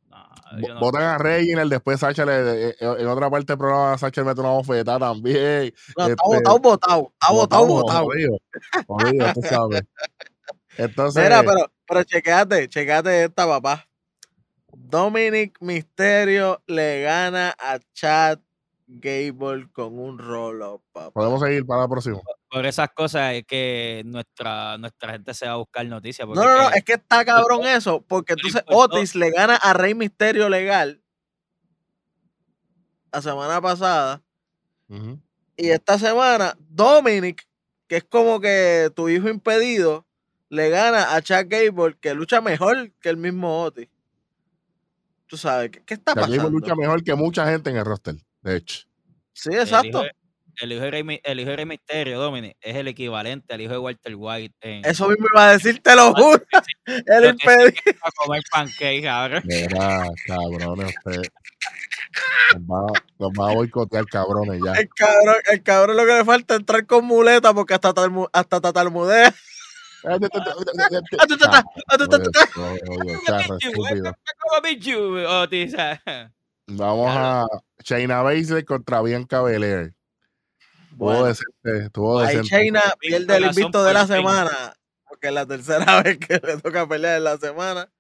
[0.09, 4.39] No, Votan a Reginald, después Sacha le, en otra parte del programa Sacha le mete
[4.39, 5.73] una bofetada también.
[5.97, 7.13] No, este, está votado, votado.
[7.13, 8.07] Está votado, votado.
[8.87, 9.81] Jodido, tú sabes.
[10.77, 13.87] Entonces, Mira, pero, pero chequeate, chequeate esta, papá.
[14.71, 18.39] Dominic Misterio le gana a Chad
[18.87, 21.11] Gable con un roll-up, papá.
[21.11, 22.21] Podemos seguir para la próxima.
[22.49, 26.27] Por esas cosas es que nuestra, nuestra gente se va a buscar noticias.
[26.27, 29.93] No, no, no, es que está cabrón eso, porque entonces Otis le gana a Rey
[29.93, 31.01] Misterio legal
[33.11, 34.23] la semana pasada.
[35.57, 37.45] Y esta semana, Dominic,
[37.87, 40.05] que es como que tu hijo impedido,
[40.49, 43.89] le gana a Chad Gable, que lucha mejor que el mismo Otis.
[45.25, 46.43] Tú sabes, ¿qué, está Chad pasando?
[46.43, 48.87] Gable lucha mejor que mucha gente en el roster, de hecho.
[49.33, 50.17] Sí, exacto el hijo,
[50.61, 54.15] de Rey, el hijo de Rey Misterio, Dominic, es el equivalente al hijo de Walter
[54.15, 54.55] White.
[54.61, 56.43] En, Eso mismo iba a decir, te lo juro.
[56.85, 57.99] El impedido.
[58.01, 59.41] A comer pancake ahora.
[59.43, 61.21] Mira, cabrones, usted.
[63.19, 64.73] Los va, a boicotear, cabrones, ya.
[64.73, 67.93] El cabrón, el cabrón lo que le falta es entrar con muleta porque hasta,
[68.33, 69.33] hasta tatalmudea.
[76.67, 77.47] Vamos a
[77.83, 79.96] China Baszler contra Bianca Belair.
[80.97, 84.73] Bueno, decente, tuvo ahí China pierde el invicto de la semana,
[85.07, 87.91] porque es la tercera vez que le toca pelear en la semana.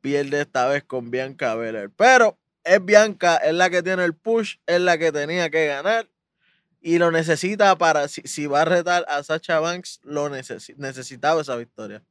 [0.00, 1.90] Pierde esta vez con Bianca Belair.
[1.96, 6.08] Pero es Bianca, es la que tiene el push, es la que tenía que ganar.
[6.80, 12.02] Y lo necesita para, si, va a retar a Sacha Banks, lo necesitaba esa victoria.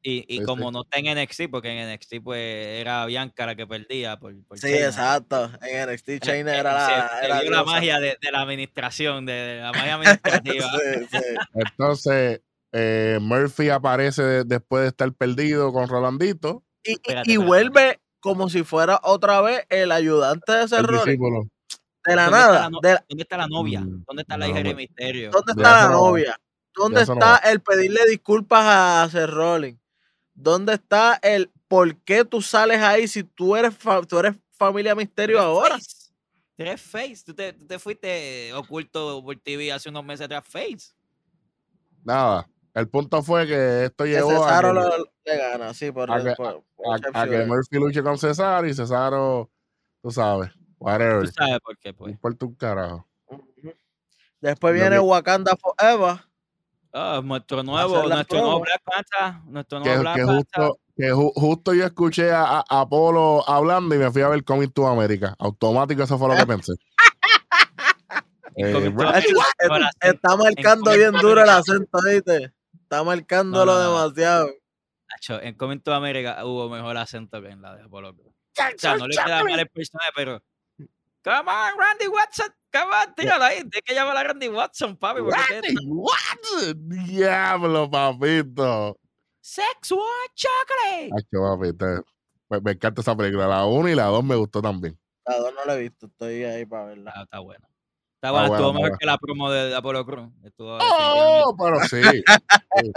[0.00, 2.38] Y, y como no está en NXT, porque en NXT pues
[2.80, 5.50] era Bianca la que perdía por, Sí, exacto.
[5.62, 7.20] En NXT Chaina era la.
[7.22, 10.66] era la magia de, de, la administración, de, la magia administrativa.
[11.54, 16.64] Entonces, eh, Murphy aparece después de estar perdido con Rolandito.
[16.84, 21.04] Y, y, vuelve como si fuera otra vez el ayudante de ese rol.
[22.04, 22.70] De la nada.
[22.70, 23.80] ¿Dónde está la novia?
[23.80, 25.30] Mm, ¿Dónde está la hija de Misterio?
[25.30, 26.40] ¿Dónde está la novia?
[26.74, 29.78] ¿Dónde está el pedirle disculpas a Seth Rollins?
[30.40, 33.76] ¿Dónde está el por qué tú sales ahí si tú eres,
[34.08, 35.76] tú eres familia misterio ahora?
[36.56, 37.24] Tú eres face.
[37.26, 40.94] Tú te, te, fuiste oculto por TV hace unos meses atrás, face.
[42.04, 42.48] Nada.
[42.72, 44.82] El punto fue que esto llegó Cesaro a.
[44.84, 46.30] Cesaro le gana, sí, por, a, que,
[47.14, 49.50] a, que Murphy luche con Cesaro y Cesaro,
[50.00, 51.24] tú sabes, whatever.
[51.24, 52.16] Tú sabes por qué, pues.
[52.16, 53.08] Por tu carajo.
[54.40, 56.27] Después viene Wakanda Forever
[57.00, 61.32] Oh, nuestro nuevo, nuestro nuevo Black Panther, nuestro nuevo que, Black que justo, que ju
[61.32, 65.36] justo yo escuché a, a, Apolo hablando y me fui a ver Coming to America.
[65.38, 66.72] Automático, eso fue lo que pensé.
[68.56, 68.92] eh,
[70.00, 72.52] está marcando bien duro el acento, ¿viste?
[72.82, 74.50] Está marcándolo no, no, demasiado.
[75.40, 78.10] en Coming to America hubo mejor acento que en la de Apolo.
[78.10, 78.34] O
[78.76, 80.42] sea, no le queda mal el personaje, pero
[81.22, 82.48] Come on, Randy Watson.
[82.72, 83.62] Come on, tíralo ahí.
[83.64, 85.20] De que llama a Randy Watson, papi.
[85.20, 86.88] Randy Watson.
[87.06, 88.98] Diablo, papito.
[89.40, 91.10] Sex What Chocolate.
[91.16, 92.04] Ay, papito.
[92.50, 93.46] Me, me, encanta esa película.
[93.46, 94.98] La 1 y la 2 me gustó también.
[95.26, 96.06] La 2 no la he visto.
[96.06, 97.12] Estoy ahí para verla.
[97.14, 97.68] Ah, está buena.
[98.18, 100.28] Está buena, estuvo mejor que la promo de, Apolo Cruz.
[100.42, 102.02] Estuvo oh, pero sí.
[102.82, 102.92] sí.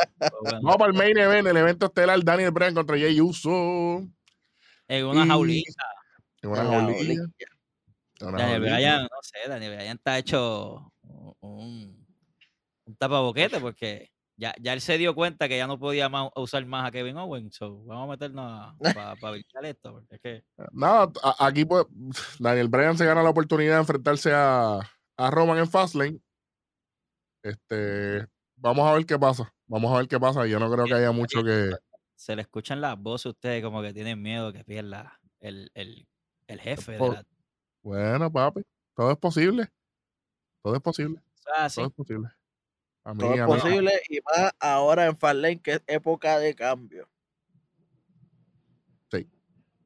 [0.63, 4.03] Vamos para el main event, el evento estelar Daniel Bryan contra Jay Uso.
[4.87, 5.27] En una y...
[5.27, 5.83] jaulita.
[6.41, 7.23] En una jaulita.
[8.21, 12.05] Daniel Bryan, no sé, Daniel Bryan está hecho un,
[12.85, 16.65] un tapaboquete porque ya, ya él se dio cuenta que ya no podía más, usar
[16.65, 17.55] más a Kevin Owens.
[17.55, 19.91] So, vamos a meternos para pa esto.
[19.91, 20.43] Porque es que...
[20.71, 21.85] No, aquí pues
[22.39, 24.79] Daniel Bryan se gana la oportunidad de enfrentarse a,
[25.17, 26.19] a Roman en Fastlane.
[27.43, 29.53] Este, vamos a ver qué pasa.
[29.67, 30.47] Vamos a ver qué pasa.
[30.47, 31.71] Yo no creo que haya mucho que.
[32.15, 36.07] Se le escuchan las voces a ustedes como que tienen miedo que pierda el, el
[36.51, 37.25] el jefe de la...
[37.81, 38.63] Bueno, papi,
[38.95, 39.69] todo es posible.
[40.61, 41.21] Todo es posible.
[41.55, 41.77] Ah, sí.
[41.77, 42.29] Todo es posible.
[43.03, 47.09] A mí, todo es posible y más ahora en Farlane, que es época de cambio.
[49.11, 49.27] Sí.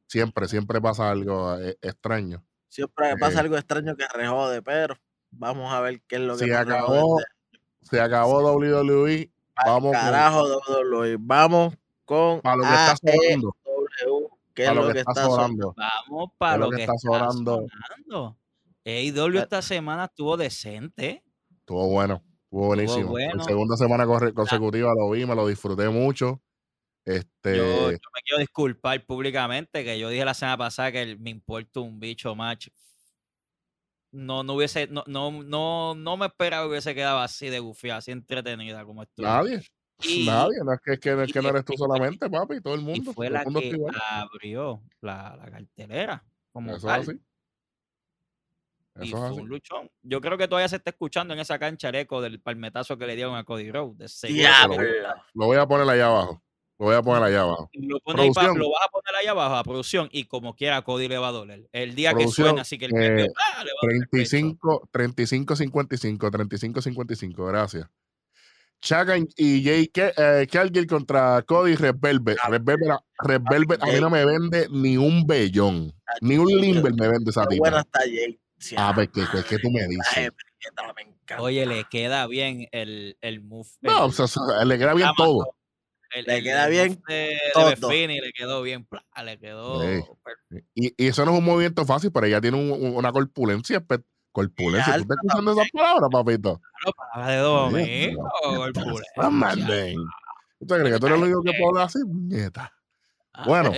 [0.07, 2.43] Siempre, siempre pasa algo eh, extraño.
[2.67, 4.97] Siempre pasa eh, algo extraño que rejode, pero
[5.31, 7.21] vamos a ver qué es lo que se acabó.
[7.81, 9.31] Se acabó WWE.
[9.65, 11.15] Vamos carajo WWE.
[11.19, 11.73] Vamos
[12.03, 13.55] con para lo que está sonando.
[14.55, 15.75] ¿Qué es lo, que, está, sonando?
[15.75, 17.67] Vamos para lo, que, está, sonando.
[18.85, 21.23] AEW esta semana estuvo decente.
[21.59, 23.17] Estuvo bueno, estuvo buenísimo.
[23.17, 26.41] La segunda semana consecutiva lo vi, me lo disfruté mucho.
[27.03, 27.57] Este...
[27.57, 31.99] Yo, me quiero disculpar públicamente que yo dije la semana pasada que me importa un
[31.99, 32.69] bicho match.
[34.11, 37.97] No, no hubiese, no, no, no, no me esperaba que hubiese quedado así de gufia,
[37.97, 39.25] así entretenida como estuvo.
[39.25, 39.61] Nadie.
[40.25, 43.11] Nadie, no es que, que, es que no eres tú solamente, papi, todo el mundo.
[43.11, 43.79] Y fue la que
[44.09, 46.23] abrió la, la, cartelera.
[46.51, 47.19] Como Eso así.
[49.01, 49.89] y fue un luchón.
[50.03, 53.07] Yo creo que todavía se está escuchando en esa cancha el eco del palmetazo que
[53.07, 54.21] le dieron a Cody Rhodes.
[54.23, 54.77] Lo,
[55.33, 56.41] lo, voy a poner allá abajo.
[56.77, 57.69] Lo voy a poner allá abajo.
[57.73, 61.29] Lo, lo, vas a poner allá abajo a producción y como quiera Cody le va
[61.29, 61.69] a doler.
[61.71, 66.81] El día que suena, así que el eh, ah, le va 35, 35, 55, 35,
[66.81, 67.89] 55, gracias.
[68.85, 72.37] Chaga y Jay eh, contra Cody Red Velvet.
[72.47, 72.61] Red
[73.49, 75.91] Velvet, a mí no me vende ni un bellón.
[76.21, 77.61] Ni un limber me vende esa tipa.
[77.61, 78.39] Buena está Jay.
[78.77, 80.31] Ah, pues que, pues, que tú me dices.
[81.39, 83.67] Oye, le queda bien el, el move.
[83.81, 84.27] No, o sea,
[84.63, 85.55] le queda bien todo
[86.23, 87.69] le queda bien de, todo.
[87.69, 87.75] le
[88.31, 88.87] quedó bien,
[89.23, 89.83] le quedó
[90.73, 93.83] y, y, eso no es un movimiento fácil, pero ella tiene una corpulencia,
[94.35, 94.93] corpulencia.
[94.95, 96.61] ¿Tú estás escuchando esas palabras, papito?
[96.81, 100.01] Claro, palabras de domingo, corpulencia.
[100.59, 101.99] ¿Usted cree que tú eres el único que puede hablar así?
[102.05, 102.73] Nieta.
[103.33, 103.71] Ah, bueno,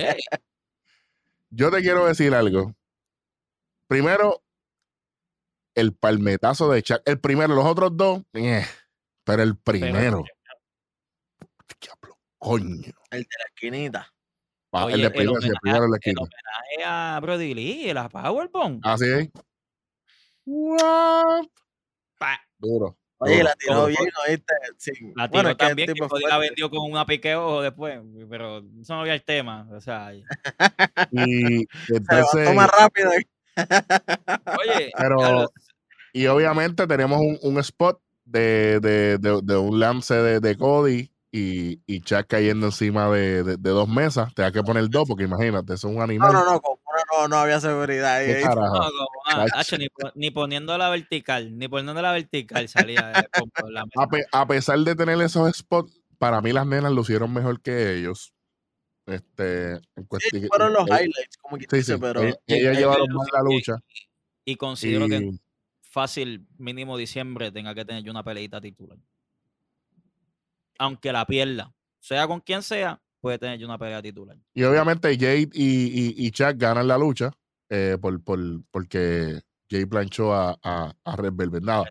[1.50, 2.74] yo te quiero decir algo.
[3.86, 4.42] Primero,
[5.74, 7.02] el palmetazo de Chuck.
[7.04, 8.66] El primero, los otros dos, eh,
[9.24, 10.24] pero el primero.
[12.38, 12.92] Coño.
[13.10, 14.12] El de la esquinita.
[14.72, 16.20] Ah, el de primero, el, primero en la esquina.
[16.20, 18.80] El homenaje a Brody Lee, la Powerbomb.
[18.84, 19.30] Ah, sí.
[22.58, 22.96] Duro.
[23.20, 24.54] Oye, la tiró bien, ¿oíste?
[24.76, 24.92] Sí.
[25.16, 27.98] La tiró bueno, también, que podía la vendió con una piqueo después,
[28.30, 30.14] pero eso no había el tema, o sea.
[30.14, 30.24] y
[31.88, 32.48] entonces...
[32.48, 33.10] Se más rápido.
[33.10, 35.50] Oye, pero...
[36.12, 41.12] Y obviamente tenemos un, un spot de, de, de, de, un lance de, de Cody
[41.30, 45.06] y, y Chuck cayendo encima de, de, de, dos mesas, te da que poner dos,
[45.06, 46.32] porque imagínate, es un animal.
[46.32, 46.60] No, no, no,
[47.10, 48.42] no, no había seguridad ahí.
[48.44, 48.80] No, como,
[49.26, 53.28] ah, ni, ni, poniendo la vertical, ni poniendo la vertical salía de,
[53.70, 54.02] la mesa.
[54.02, 57.96] A, pe, a, pesar de tener esos spots, para mí las nenas lucieron mejor que
[57.96, 58.32] ellos.
[59.06, 62.22] Este, en sí, fueron los highlights, como que sí, sí, pero.
[62.22, 63.76] Ellas, ellas llevaron más la lucha.
[64.44, 65.30] Y, y considero y, que
[65.80, 68.98] fácil, mínimo diciembre, tenga que tener yo una peleita titular
[70.78, 74.38] aunque la pierda, sea con quien sea, puede tener una pelea titular.
[74.54, 77.30] Y obviamente Jade y, y, Chuck ganan la lucha
[77.68, 78.38] eh, por, por,
[78.70, 81.62] porque Jade planchó a, a, a Red Velvet.
[81.62, 81.84] Nada.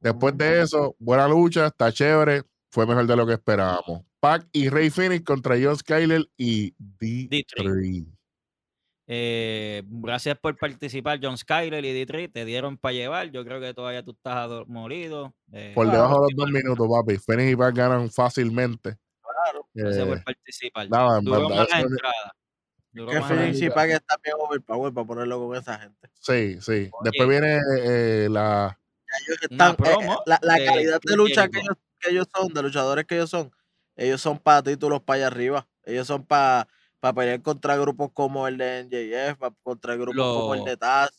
[0.00, 4.02] Después de eso, buena lucha, está chévere, fue mejor de lo que esperábamos.
[4.20, 8.06] Pac y Rey Phoenix contra John Skyler y D3.
[9.06, 12.32] Eh, gracias por participar, John Skyler y Dietrich.
[12.32, 13.30] Te dieron para llevar.
[13.30, 15.34] Yo creo que todavía tú estás molido.
[15.52, 17.16] Eh, por debajo de los dos minutos, papi.
[17.16, 18.96] Phoenix y Pac ganan fácilmente.
[19.44, 20.90] Claro, gracias por eh, participar.
[20.90, 22.34] Nada, Duró más la entrada.
[22.92, 26.10] que Phoenix y Pac están bien overpower para ponerlo con esa gente.
[26.20, 26.90] Sí, sí.
[27.02, 28.78] Después viene eh, la.
[29.48, 33.14] Están, promo, la, la calidad de lucha que ellos, que ellos son, de luchadores que
[33.14, 33.52] ellos son,
[33.96, 35.68] ellos son para títulos para allá arriba.
[35.84, 36.66] Ellos son para
[37.04, 41.10] para pelear contra grupos como el de NJF, contra grupos como el de Taz,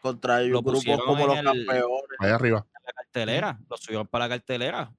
[0.00, 2.16] contra grupos como los campeones.
[2.20, 2.64] Ahí arriba.
[2.86, 4.92] La cartelera, lo subieron para la cartelera.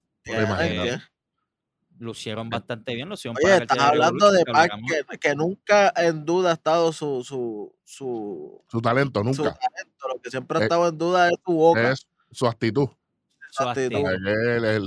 [2.04, 6.54] Lucieron bastante bien, lucieron Oye, estás hablando de Pac que, que, nunca en duda ha
[6.54, 9.36] estado su su, su, su talento, nunca.
[9.36, 11.91] Su talento, lo que siempre ha eh, estado en duda es su boca.
[11.91, 12.89] Es su actitud.
[13.51, 13.99] Su actitud.
[13.99, 14.80] Eh,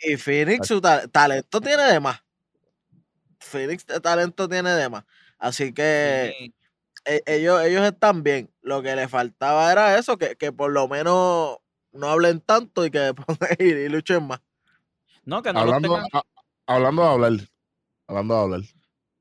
[0.00, 2.22] y, y, Phoenix, su talento tiene de más.
[3.40, 5.04] Phoenix de talento tiene de más.
[5.38, 6.52] Así que
[7.04, 8.50] e, ellos, ellos están bien.
[8.62, 11.58] Lo que le faltaba era eso, que, que por lo menos
[11.92, 13.14] no hablen tanto y que
[13.58, 14.40] y, y luchen más.
[15.24, 16.00] No, que no hablando,
[16.66, 17.32] hablando de hablar,
[18.06, 18.60] hablando de hablar.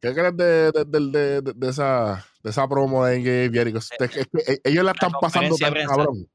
[0.02, 3.80] ¿Qué crees de, de, de, de, esa, de esa promo de NJ Jericho?
[4.00, 6.30] Eh, ellos la están pasando tan cabrón.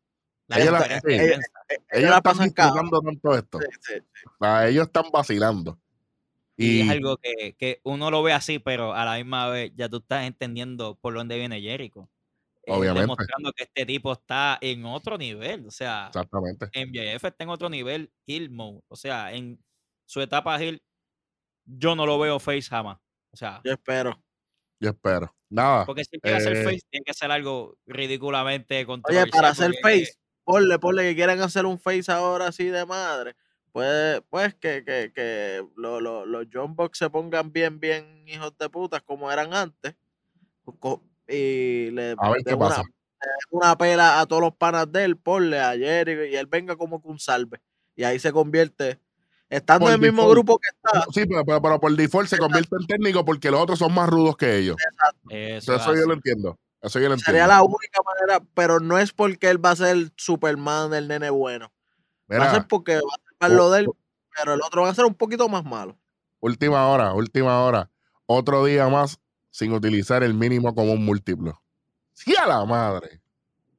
[0.49, 1.39] ellos la, ellos,
[1.93, 3.59] ellos la están pasando tanto esto.
[4.67, 5.79] ellos están vacilando.
[6.57, 9.89] Y, es algo que, que, uno lo ve así, pero a la misma vez ya
[9.89, 12.11] tú estás entendiendo por dónde viene Jericho.
[12.67, 13.01] Obviamente.
[13.01, 15.67] demostrando que este tipo está en otro nivel.
[15.67, 16.67] O sea, Exactamente.
[16.67, 18.83] MJF está en otro nivel, Hill mode.
[18.89, 19.63] O sea, en
[20.07, 20.83] su etapa Hill,
[21.79, 22.99] yo no lo veo face jamás.
[23.33, 24.21] O sea, yo espero.
[24.79, 25.35] Yo espero.
[25.49, 25.85] Nada.
[25.85, 29.25] Porque si quiere hacer eh face, tiene que hacer algo ridículamente controversial.
[29.25, 30.15] Oye, para hacer face,
[30.45, 33.37] ponle, ponle que quieran hacer un face ahora así de madre.
[33.73, 39.03] Pues, pues que, que, que los John Box se pongan bien, bien hijos de putas
[39.03, 39.95] como eran antes.
[41.29, 42.17] Y le den
[42.57, 42.83] una,
[43.51, 47.01] una, pela a todos los panas de él, ponle ayer y, y él venga como
[47.01, 47.61] que un salve.
[47.95, 48.99] Y ahí se convierte
[49.51, 51.05] Estando en el mismo grupo que está.
[51.13, 54.37] Sí, pero, pero, por default se convierte en técnico porque los otros son más rudos
[54.37, 54.77] que ellos.
[55.29, 56.57] Eso, eso yo lo entiendo.
[56.81, 57.25] Eso yo lo entiendo.
[57.25, 61.31] Sería la única manera, pero no es porque él va a ser Superman, el nene
[61.31, 61.73] bueno.
[62.31, 63.01] va a ser porque va
[63.41, 63.87] a ser lo de él,
[64.37, 65.99] pero el otro va a ser un poquito más malo.
[66.39, 67.91] Última hora, última hora.
[68.27, 69.19] Otro día más
[69.51, 71.61] sin utilizar el mínimo como un múltiplo.
[72.15, 73.21] ¡Sí a la madre!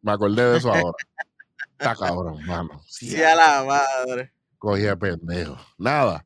[0.02, 0.98] Me acordé de eso ahora.
[1.80, 2.82] Está cabrón, mano.
[2.86, 4.34] Sí, a la madre.
[4.62, 5.58] Cogía pendejo.
[5.80, 6.24] Nada.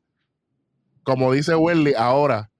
[1.03, 2.51] Como dice Welly, ahora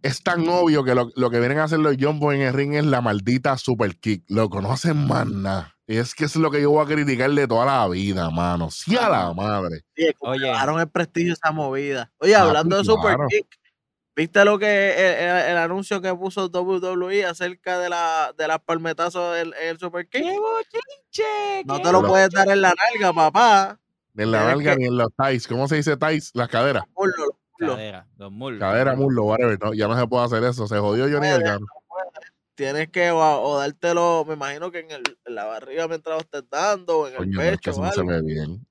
[0.00, 2.86] es tan obvio que lo, que vienen a hacer los Jumbo en el ring es
[2.86, 4.24] la maldita super kick.
[4.28, 5.76] Lo conocen más nada.
[5.86, 8.70] Y es que es lo que yo voy a criticar de toda la vida, mano.
[8.70, 9.82] Sí a la madre.
[10.20, 12.10] Oye, el prestigio esa movida.
[12.16, 13.46] Oye, hablando de super kick,
[14.16, 19.52] ¿viste lo que el, anuncio que puso WWE acerca de la de las palmetazos en,
[19.60, 20.24] el super kick?
[21.66, 23.78] no te lo puedes dar en la nalga, papá.
[24.14, 25.46] Ni en la nalga ni en los ties.
[25.46, 26.30] ¿Cómo se dice ties?
[26.34, 26.84] Las caderas.
[27.58, 28.60] Cadera, los muslos.
[28.60, 29.58] Cadera, muslo, whatever.
[29.60, 30.66] No, ya no se puede hacer eso.
[30.66, 31.66] Se jodió Johnny Gargano.
[32.54, 36.48] Tienes que o, dártelo, me imagino que en, el, en la barriga mientras lo estés
[36.48, 37.72] dando, o en el pecho.
[37.72, 38.64] No, se ve bien.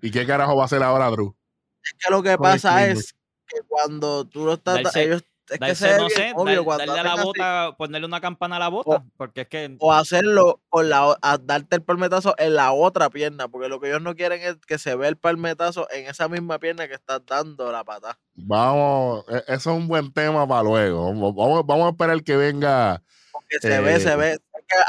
[0.00, 1.34] ¿Y qué carajo va a hacer ahora, Drew?
[1.82, 3.14] Es que lo que pasa es
[3.46, 7.22] que cuando tú lo estás, ellos es que se no sé, obvio, darle a la
[7.22, 9.76] bota, ponerle una campana a la bota, o, porque es que...
[9.78, 13.88] O hacerlo con la, a darte el palmetazo en la otra pierna, porque lo que
[13.88, 17.20] ellos no quieren es que se vea el palmetazo en esa misma pierna que estás
[17.26, 18.18] dando la pata.
[18.34, 21.06] Vamos, e, eso es un buen tema para luego.
[21.06, 23.02] Vamos, vamos a esperar que venga...
[23.32, 24.38] Porque se ve, se eh, ve.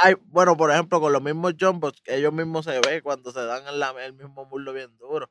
[0.01, 3.63] hay, bueno, por ejemplo, con los mismos jumbos, ellos mismos se ve cuando se dan
[3.67, 5.29] el, el mismo muslo bien duro.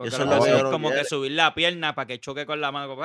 [0.00, 2.96] Eso es como que subir la pierna para que choque con la mano.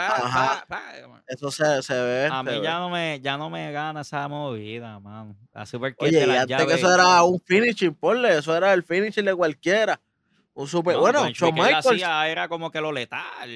[1.27, 2.29] Eso se, se, ve.
[2.31, 5.35] A mí ya no, me, ya no me gana esa movida, man.
[5.53, 9.25] La super Oye, y antes que eso era un finishing, ponle, eso era el finishing
[9.25, 9.99] de cualquiera.
[10.55, 12.03] Un super, bueno, Shawn Michaels.
[12.27, 13.49] era como que lo letal.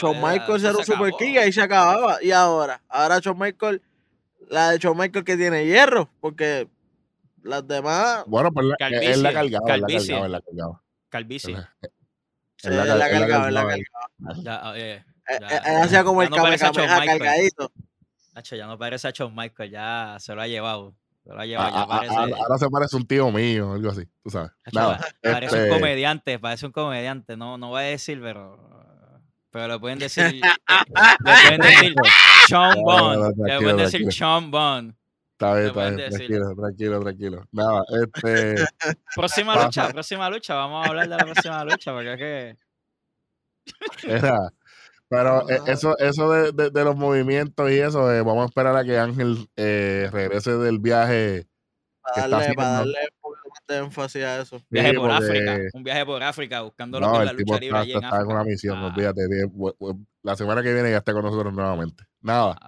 [0.00, 2.22] Shawn Michaels era un super kick y ahí se acababa.
[2.22, 3.82] Y ahora, ahora Shawn Michaels,
[4.48, 6.66] la de Shawn Michaels que tiene hierro, porque
[7.42, 8.24] las demás.
[8.26, 10.28] Bueno, pues la, él la cargaba, calvicie.
[10.28, 11.56] la cargaba, Calvicie.
[12.60, 14.78] Sí, la, la, cargaba, la cargaba.
[14.78, 15.02] Eh,
[15.82, 17.72] hacía como el no cargadito.
[18.34, 20.94] Nacho, ya no parece a Shawn Michael, ya se lo ha llevado.
[21.24, 22.14] Se lo ha llevado, ya parece...
[22.14, 24.50] ahora, se parece un tío mío, algo así, tú sabes.
[24.72, 27.36] Nada, parece un este comediante, parece un comediante.
[27.36, 28.70] No, no voy a decir, pero
[29.50, 30.42] pero le pueden decir, le
[31.22, 31.94] pueden decir
[32.48, 34.94] Sean Bond, le pueden decir Sean Bond.
[35.40, 37.44] Está bien, está bien, tranquilo, tranquilo, tranquilo.
[37.50, 38.56] Nada, este.
[39.16, 40.54] próxima lucha, próxima lucha.
[40.54, 42.56] Vamos a hablar de la próxima lucha, porque es que.
[44.06, 44.36] Era,
[45.08, 48.84] pero eh, eso, eso de, de, los movimientos y eso, eh, vamos a esperar a
[48.84, 51.46] que Ángel eh, regrese del viaje.
[52.02, 54.60] Para darle, para darle un poco más de énfasis a eso.
[54.68, 57.92] Viaje por África, un viaje por África, buscando lo que es la lucha libre allí
[57.92, 58.16] en África.
[58.16, 58.86] Está en una misión, ah.
[58.88, 59.22] olvídate.
[60.22, 62.04] La semana que viene ya está con nosotros nuevamente.
[62.20, 62.58] Nada.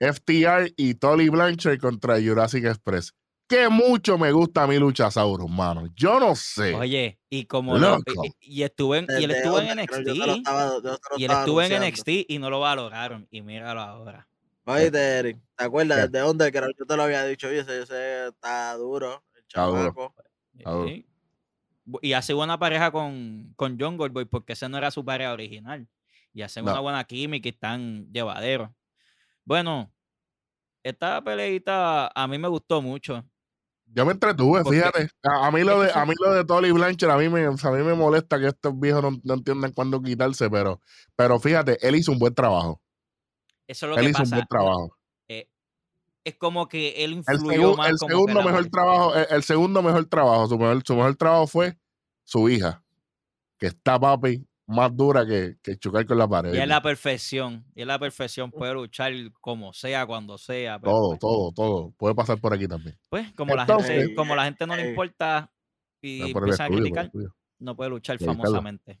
[0.00, 3.14] FTR y Tolly Blanchard contra Jurassic Express.
[3.48, 5.86] Que mucho me gusta a mi Luchasaurus, mano.
[5.96, 6.74] Yo no sé.
[6.74, 7.98] Oye, y como lo,
[8.42, 10.08] y, estuve en, y él estuvo en NXT.
[11.16, 13.26] y él estuvo en NXT y no lo valoraron.
[13.30, 14.28] Y míralo ahora.
[14.64, 16.52] Oye, Eric, ¿te acuerdas de dónde?
[16.52, 20.14] Que yo te lo había dicho, oye, ese, ese está duro, el chamaco.
[22.02, 25.88] Y hace buena pareja con, con John Goldboy porque ese no era su pareja original.
[26.34, 28.68] Y hacen una buena química y están llevaderos.
[29.48, 29.90] Bueno,
[30.84, 33.24] esta peleita a mí me gustó mucho.
[33.86, 35.08] Yo me entretuve, fíjate.
[35.22, 37.82] A, mí lo de, a mí lo de Tolly Blanchard, a mí me, a mí
[37.82, 40.82] me molesta que estos viejos no, entiendan cuándo quitarse, pero,
[41.16, 42.82] pero fíjate, él hizo un buen trabajo.
[43.66, 44.98] Eso es lo él hizo un buen trabajo.
[45.28, 45.48] Eh,
[46.24, 47.88] es como que él influyó el más.
[47.88, 51.78] El segundo mejor trabajo, el, segundo mejor trabajo, su mejor, su mejor trabajo fue
[52.22, 52.84] su hija,
[53.56, 56.52] que está papi más dura que, que, chocar con la pared.
[56.52, 60.78] Y es la perfección, y es la perfección, puede luchar como sea, cuando sea.
[60.78, 61.90] todo, pues todo, todo.
[61.92, 62.96] Puede pasar por aquí también.
[63.08, 65.50] Pues, como, la, gente, como la gente no le importa
[66.02, 67.10] y empieza a criticar,
[67.58, 69.00] no puede luchar famosamente.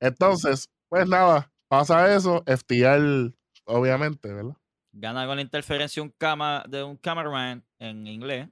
[0.00, 3.34] Entonces, Pues nada, pasa eso, FTR,
[3.64, 4.56] obviamente, ¿verdad?
[4.92, 8.48] Gana con la interferencia un cama, de un cameraman en inglés.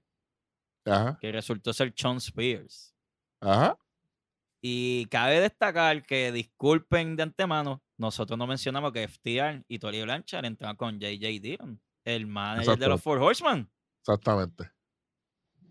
[0.84, 1.16] Ajá.
[1.20, 2.92] Que resultó ser Sean Spears.
[3.40, 3.78] Ajá.
[4.66, 10.46] Y cabe destacar que, disculpen de antemano, nosotros no mencionamos que FTR y Tori Blanchard
[10.46, 13.70] entraron con JJ Dillon, el manager de los Four Horsemen.
[14.00, 14.70] Exactamente.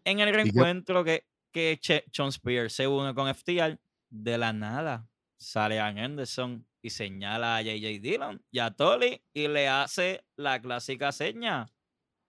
[0.04, 3.80] En el reencuentro que, que Sean Spears se une con FTR,
[4.12, 9.48] de la nada sale a Anderson y señala a JJ Dillon y a Tolly y
[9.48, 11.66] le hace la clásica seña.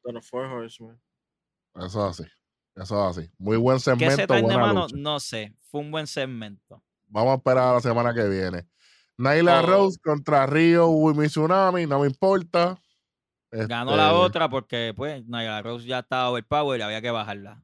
[0.03, 0.99] De los Four Horsemen.
[1.75, 2.33] Eso es así.
[2.75, 3.31] Eso es así.
[3.39, 4.17] Muy buen segmento.
[4.17, 4.87] ¿Qué se de mano?
[4.95, 5.55] No sé.
[5.71, 6.83] Fue un buen segmento.
[7.07, 8.67] Vamos a esperar a la semana que viene.
[9.17, 9.67] Naila oh.
[9.67, 12.81] Rose contra Rio Wimi Tsunami, no me importa.
[13.53, 17.63] Ganó la este otra porque, pues, Naila Rose ya estaba overpower y había que bajarla.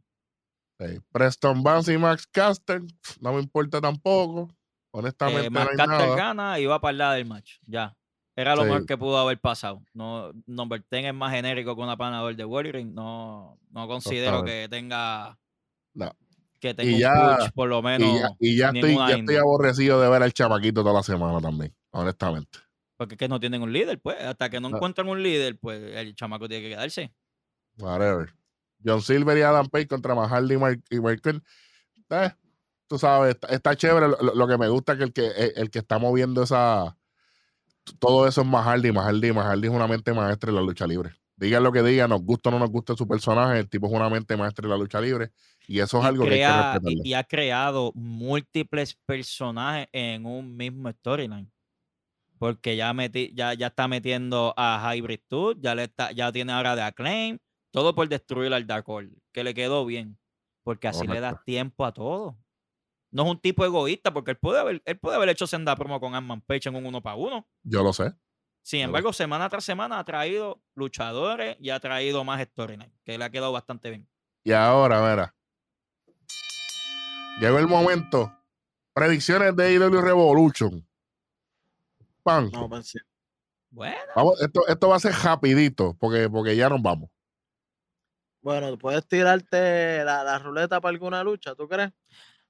[1.13, 2.81] Preston Vance y Max Caster,
[3.21, 4.49] no me importa tampoco.
[4.93, 7.59] Honestamente, eh, Max Caster gana y va para el lado del match.
[7.67, 7.97] Ya.
[8.41, 9.83] Era lo mejor que pudo haber pasado.
[9.93, 12.95] No, Number 10 es más genérico que una panador de Warring.
[12.95, 15.39] No, no considero que tenga.
[15.93, 16.11] No.
[16.59, 18.09] Que tenga un push, por lo menos.
[18.39, 22.59] Y ya, estoy, ya estoy aborrecido de ver al chamaquito toda la semana también, honestamente.
[22.97, 24.19] Porque es que no tienen un líder, pues.
[24.23, 27.13] Hasta que no, encuentran un líder, pues el chamaco tiene que quedarse.
[27.79, 28.33] Whatever.
[28.83, 31.23] John Silver y Adam Page contra Mahardy y Mark,
[32.11, 32.31] eh,
[32.87, 34.09] tú sabes, está, chévere.
[34.35, 36.97] Lo, que me gusta es que el que, el que está moviendo esa
[37.99, 41.13] todo eso es Mahardy, Mahardy, Mahardy es una mente maestra en la lucha libre.
[41.37, 43.93] Digan lo que digan, nos gusta o no nos gusta su personaje, el tipo es
[43.93, 45.31] una mente maestra en la lucha libre
[45.67, 50.91] y eso es algo que hay que Y, ha creado múltiples personajes en un mismo
[50.91, 51.51] storyline.
[52.39, 52.95] Porque ya,
[53.33, 57.39] ya, ya está metiendo a Hybrid Tooth, ya, le está, ya tiene ahora de Acclaim,
[57.71, 60.19] todo por destruir al Dark Order, que le quedó bien.
[60.63, 62.40] Porque así le das tiempo a todo
[63.11, 66.01] no es un tipo egoísta, porque él puede haber, él puede haber hecho senda promo
[66.01, 67.47] con Ant-Man Page en un uno para uno.
[67.63, 68.15] Yo lo sé.
[68.63, 73.25] Sin embargo, semana tras semana ha traído luchadores y ha traído más storyline, que le
[73.25, 74.09] ha quedado bastante bien.
[74.45, 75.35] Y ahora, mira.
[77.41, 78.33] Llegó el momento.
[78.93, 80.87] Predicciones de IW Revolution.
[82.23, 82.51] Pan.
[82.51, 82.95] Pues
[83.71, 83.97] bueno.
[84.41, 87.11] esto, esto va a ser rapidito, porque, porque ya nos vamos.
[88.43, 91.93] Bueno, puedes tirarte la, la ruleta para alguna lucha, ¿tú crees?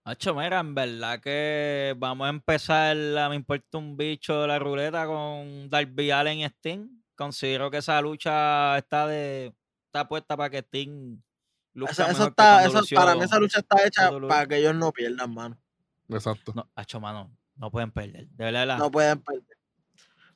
[0.05, 4.59] Hacho, mira, en verdad que vamos a empezar la Me importa un bicho de la
[4.59, 7.03] ruleta con Darby Allen y Sting.
[7.14, 9.55] Considero que esa lucha está de
[9.86, 11.20] está puesta para que Sting
[11.74, 15.59] eso, está, eso, para mí esa lucha está hecha para que ellos no pierdan, mano.
[16.09, 16.53] Exacto.
[16.55, 18.28] No, hacho, mano, no pueden perder.
[18.28, 18.78] De verdad.
[18.78, 19.57] No pueden perder.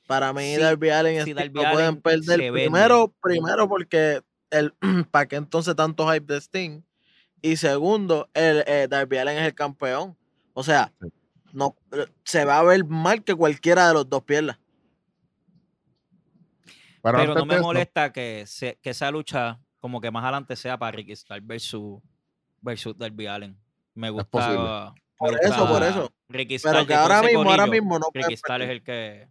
[0.07, 2.53] Para mí, Darby Allen y Sting no pueden perder.
[2.53, 4.75] Primero, primero porque el,
[5.11, 6.83] ¿para qué entonces tanto hype de Sting?
[7.45, 10.17] Y segundo, el eh, Darby Allen es el campeón.
[10.55, 10.91] O sea,
[11.53, 11.77] no
[12.25, 14.59] se va a ver mal que cualquiera de los dos pierda.
[17.03, 18.47] Pero, no me molesta que,
[18.81, 22.01] que esa lucha como que más adelante sea para Ricky Starr versus,
[22.63, 23.59] versus Darby Allen.
[23.93, 24.95] Me gusta.
[25.19, 26.13] por eso, por eso.
[26.31, 29.29] Ricky pero que ahora mismo, ahora mismo no Ricky Starr es el que.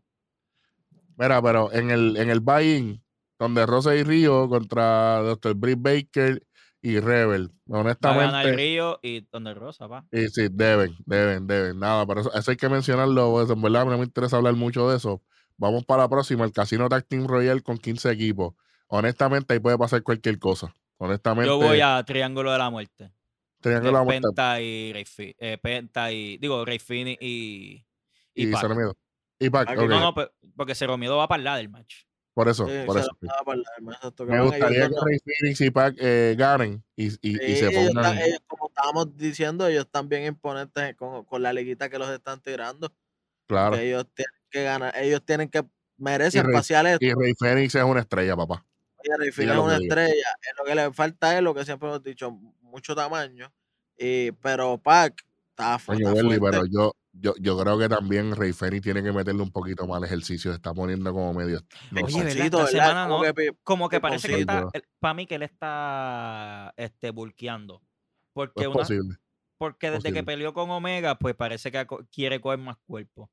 [1.17, 3.01] Mira, pero en el, en el buy
[3.39, 5.55] donde Rosa y Río contra Dr.
[5.55, 6.43] Britt Baker
[6.83, 7.49] y Rebel.
[7.69, 8.41] Honestamente.
[8.41, 10.05] el Río y Donde Rosa, pa.
[10.11, 11.79] Y sí, deben, deben, deben.
[11.79, 13.31] Nada, pero eso, hay que mencionarlo.
[13.31, 15.23] Pues, en verdad, no me interesa hablar mucho de eso.
[15.55, 18.53] Vamos para la próxima, el Casino Tag Team Royal con 15 equipos.
[18.87, 20.75] Honestamente, ahí puede pasar cualquier cosa.
[20.97, 21.47] Honestamente.
[21.47, 23.13] Yo voy a Triángulo de la Muerte.
[23.61, 24.27] Triángulo de la Muerte.
[24.27, 26.37] Penta y Rey eh, Penta y.
[26.37, 27.85] Digo, Rey Fini y.
[28.35, 28.65] Y, y Pac.
[29.39, 30.27] Y Pac, No, no, pues,
[30.57, 32.03] porque Cero Miedo va para el lado del match.
[32.33, 33.15] Por eso, por eso.
[34.25, 38.17] Me gustaría que Rey Phoenix y Pac eh, ganen y, y, se pongan.
[38.47, 42.91] como estábamos diciendo, ellos están bien imponentes con, con, la liguita que los están tirando.
[43.47, 43.75] Claro.
[43.75, 45.63] Ellos tienen que ganar, ellos tienen que
[45.97, 46.97] merecen espaciales.
[47.01, 48.65] Y Rey Phoenix es una estrella, papá.
[49.03, 50.37] Y Rey Phoenix es una estrella.
[50.57, 52.31] Lo que le falta es lo que siempre hemos dicho,
[52.61, 53.53] mucho tamaño.
[53.95, 56.03] Y, pero Pac está, fuerte.
[56.41, 59.97] pero yo, yo, yo creo que también Rey Feni tiene que meterle un poquito más
[59.97, 60.51] al ejercicio.
[60.51, 61.61] Se está poniendo como medio.
[62.01, 62.31] Oye,
[62.67, 63.21] semana no,
[63.63, 64.67] como que, parece que está.
[64.99, 67.81] Para mí que él está este, bulkeando.
[68.33, 68.83] Porque, una,
[69.59, 73.29] porque desde que peleó con Omega, pues parece que quiere coger más cuerpo.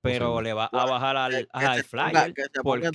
[0.00, 2.34] Pero le va a bajar al, high flyer.
[2.62, 2.90] porque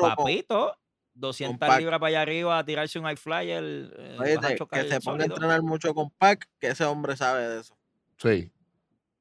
[0.00, 0.76] papito,
[1.14, 3.64] 200 libras para allá arriba a tirarse un high flyer.
[3.98, 4.38] Eh,
[4.70, 7.74] que se ponga a entrenar mucho con Pac, que ese hombre sabe de eso.
[8.18, 8.52] Sí.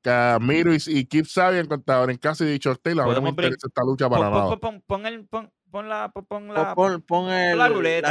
[0.01, 3.05] Camiro y, y Keep Sabian contra en casa y dicho Taylor.
[3.05, 4.57] Ahora no me interesa esta lucha para pon, nada.
[4.57, 8.09] Pon, pon, el, pon, pon la, pon la, pon, pon el, la ruleta.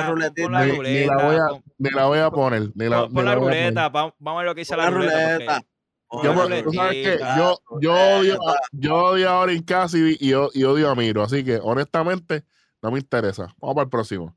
[0.49, 0.91] La ni, ruleta.
[0.91, 2.71] Ni la voy a, ni la voy a poner.
[2.75, 3.89] Ni la, pon, la, la ruleta.
[3.89, 5.63] Vamos a ver lo que dice la, ruleta.
[6.25, 8.39] Yo, tú sabes que yo, yo, odio,
[8.73, 12.45] yo odio a Orin Cassidy y, y odio a Miro, así que honestamente
[12.83, 13.55] no me interesa.
[13.61, 14.37] Vamos para el próximo.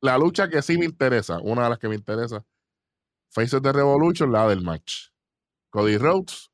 [0.00, 2.44] La lucha que sí me interesa, una de las que me interesa,
[3.30, 5.08] Faces de Revolution, la del match.
[5.70, 6.47] Cody Rhodes,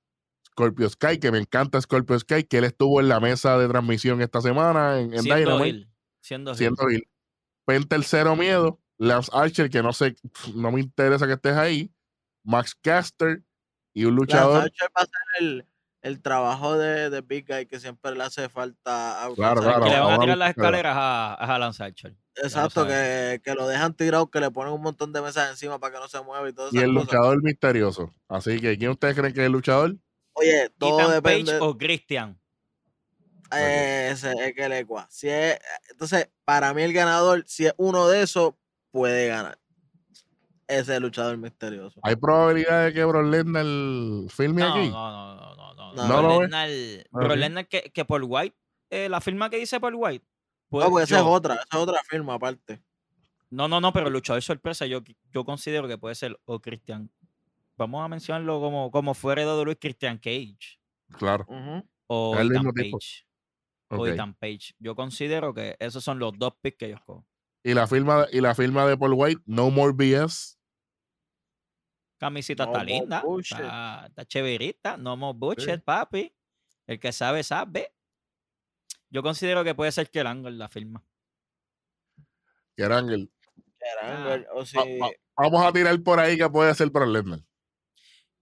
[0.55, 4.23] Scorpio Sky, que me encanta Scorpio Sky, que él estuvo en la mesa de transmisión
[4.23, 5.89] esta semana en, en siendo Dynamite.
[6.21, 7.09] Siendo, siendo Hill.
[7.67, 10.15] Penta el Cero Miedo, Lance Archer, que no sé,
[10.55, 11.93] no me interesa que estés ahí,
[12.45, 13.43] Max Caster
[13.93, 14.55] y un luchador.
[14.55, 15.67] Lance Archer va a ser
[16.03, 19.91] el, trabajo de, de, Big Guy que siempre le hace falta a claro, claro, Que
[19.91, 22.15] le van a tirar las escaleras a, a Lance Archer.
[22.37, 25.95] Exacto, que, que, lo dejan tirado, que le ponen un montón de mesas encima para
[25.95, 26.77] que no se mueva y todo eso.
[26.77, 28.13] Y el luchador misterioso.
[28.29, 29.97] Así que, ¿quién ustedes creen que es el luchador?
[30.35, 31.53] Oye, todo depende.
[31.53, 32.41] Page o Christian.
[33.51, 35.59] Ese es que le Si es,
[35.91, 38.55] entonces, para mí el ganador, si es uno de esos,
[38.91, 39.59] puede ganar.
[40.67, 42.01] Ese es el luchador misterioso.
[42.03, 43.65] ¿Hay probabilidad de que Bro Lesnar
[44.31, 44.89] filme aquí?
[44.89, 45.95] No, no, no, no, no.
[45.95, 48.57] no, no Bro Lesnar, que, que por White,
[48.91, 50.25] eh, la firma que dice por White.
[50.69, 52.83] Pues, no, pues esa es otra, esa es otra firma aparte.
[53.51, 57.11] No, no, no, pero el luchador sorpresa yo, yo considero que puede ser o Christian.
[57.77, 60.79] Vamos a mencionarlo como, como fue heredado Luis Christian Cage.
[61.19, 61.47] Claro.
[62.07, 63.27] O Ethan Page.
[63.89, 64.75] O Ethan Page.
[64.79, 67.27] Yo considero que esos son los dos picks que yo escojo.
[67.63, 70.59] Y la firma, y la firma de Paul White, No More BS.
[72.19, 73.23] Camisita está linda.
[73.39, 74.97] Está, está, chéverita.
[74.97, 76.35] No more bullshit, papi.
[76.87, 77.93] El que sabe, sabe.
[79.11, 81.05] Yo considero que puede ser Kerangel la firma.
[82.77, 83.31] Kerangel.
[84.55, 84.79] O si...
[85.37, 87.41] vamos a tirar por ahí que puede ser Lesnar.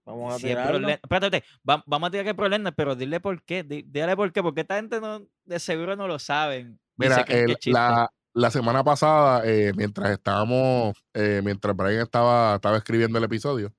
[0.05, 0.75] Vamos a tirar.
[0.75, 3.63] Espérate, vamos a tirar que por pero dile por qué.
[3.63, 6.79] Dile por qué, porque esta gente no, de seguro no lo saben.
[6.97, 7.25] Mira,
[7.65, 13.73] la, la semana pasada, eh, mientras estábamos, eh, mientras Brian estaba, estaba escribiendo el episodio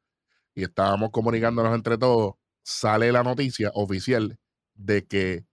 [0.55, 4.39] y estábamos comunicándonos entre todos, sale la noticia oficial
[4.75, 5.45] de que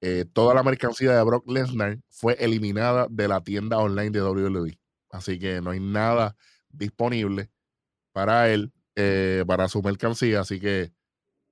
[0.00, 4.78] eh, toda la mercancía de Brock Lesnar fue eliminada de la tienda online de WWE.
[5.10, 6.36] Así que no hay nada
[6.68, 7.50] disponible
[8.12, 8.72] para él,
[9.46, 10.40] para su mercancía.
[10.40, 10.92] Así que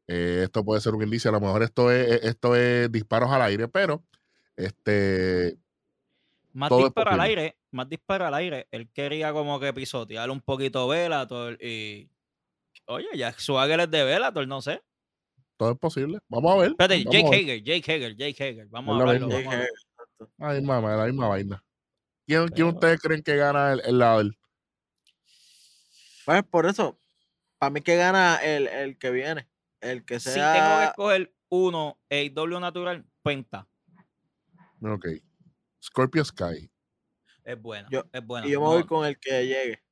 [0.07, 1.30] esto puede ser un indicio.
[1.30, 4.03] A lo mejor esto es, esto es disparos al aire, pero
[4.57, 5.59] este
[6.53, 8.66] más disparo al aire, más disparo al aire.
[8.70, 12.09] Él quería como que pisotear un poquito Velator y.
[12.86, 14.82] Oye, ya Swagger es de Velator, no sé.
[15.57, 16.18] Todo es posible.
[16.28, 16.70] Vamos a ver.
[16.70, 18.66] Espérate, Jake Hager, Jake Hager, Jake Hager.
[18.68, 19.28] Vamos a verlo.
[20.38, 21.62] Ay, mamá, la misma vaina.
[22.26, 24.30] ¿Quién, ¿quién ustedes creen que gana el, el lado
[26.24, 26.99] Pues por eso,
[27.61, 29.47] para mí que gana el, el que viene.
[29.83, 30.33] El que sea.
[30.33, 33.69] Si tengo que escoger uno, el doble natural, Penta.
[34.81, 35.07] Ok.
[35.83, 36.73] Scorpio Sky.
[37.45, 37.87] Es buena.
[38.13, 38.47] es buena.
[38.47, 39.83] Y yo me voy con el que llegue.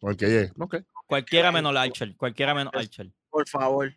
[0.00, 0.52] Con el que llegue.
[0.58, 0.76] Ok.
[1.06, 2.16] Cualquiera menos Archer.
[2.16, 3.12] Cualquiera menos Archer.
[3.30, 3.94] Por favor.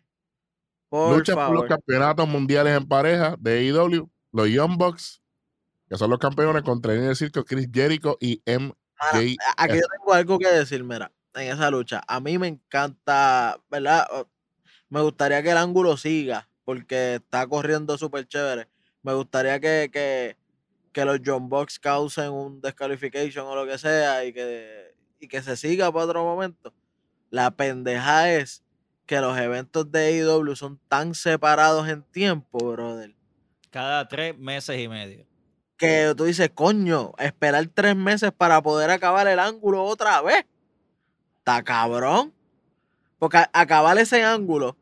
[0.88, 4.08] Por Lucha por los campeonatos mundiales en pareja de AEW.
[4.30, 5.22] Los Young Bucks,
[5.88, 8.76] que son los campeones contra el circo Chris Jericho y MJ.
[9.56, 12.02] aquí yo tengo algo que decir, mira, en esa lucha.
[12.08, 14.06] A mí me encanta, ¿verdad?
[14.88, 18.68] Me gustaría que el ángulo siga, porque está corriendo súper chévere.
[19.02, 20.36] Me gustaría que, que,
[20.92, 25.42] que los John Box causen un descalification o lo que sea y que, y que
[25.42, 26.72] se siga para otro momento.
[27.30, 28.62] La pendeja es
[29.06, 33.14] que los eventos de AEW son tan separados en tiempo, brother.
[33.70, 35.26] Cada tres meses y medio.
[35.76, 40.46] Que tú dices, coño, esperar tres meses para poder acabar el ángulo otra vez.
[41.46, 42.34] Está cabrón.
[43.20, 44.76] Porque acabar ese ángulo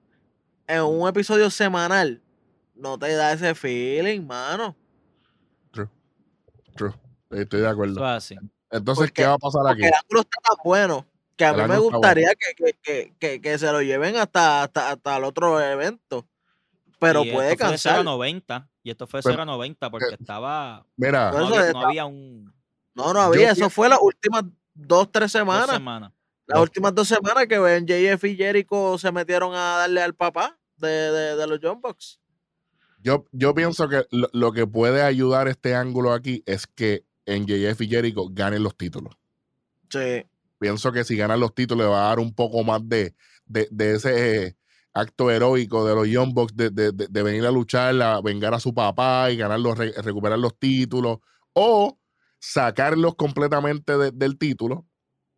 [0.66, 2.22] en un episodio semanal
[2.74, 4.74] no te da ese feeling, mano.
[7.30, 8.02] Estoy de acuerdo.
[8.70, 9.82] Entonces, ¿qué va a pasar aquí?
[9.84, 11.06] el ángulo está tan bueno
[11.36, 12.32] que a mí me gustaría
[13.20, 16.26] que, se lo lleven hasta, hasta, el otro evento.
[16.98, 17.96] Pero puede cansar.
[17.96, 20.86] Fue 90 y esto fue 0.90 porque eh, estaba.
[20.96, 22.54] Mira, no había, un.
[22.94, 23.50] No, no había.
[23.50, 25.78] Eso fue las últimas dos, tres semanas.
[26.46, 30.58] Las últimas dos semanas que ven JF y Jericho se metieron a darle al papá
[30.76, 32.20] de, de, los John Box.
[33.00, 37.80] Yo, yo pienso que lo, que puede ayudar este ángulo aquí es que en JF
[37.80, 39.14] y Jericho ganen los títulos.
[39.88, 40.26] Sí.
[40.58, 43.14] Pienso que si ganan los títulos le va a dar un poco más de,
[43.46, 44.56] de, ese
[44.92, 48.72] acto heroico de los Young Bucks de, de, venir a luchar, a vengar a su
[48.74, 51.18] papá y ganar recuperar los títulos.
[51.54, 51.98] O
[52.38, 54.86] sacarlos completamente del título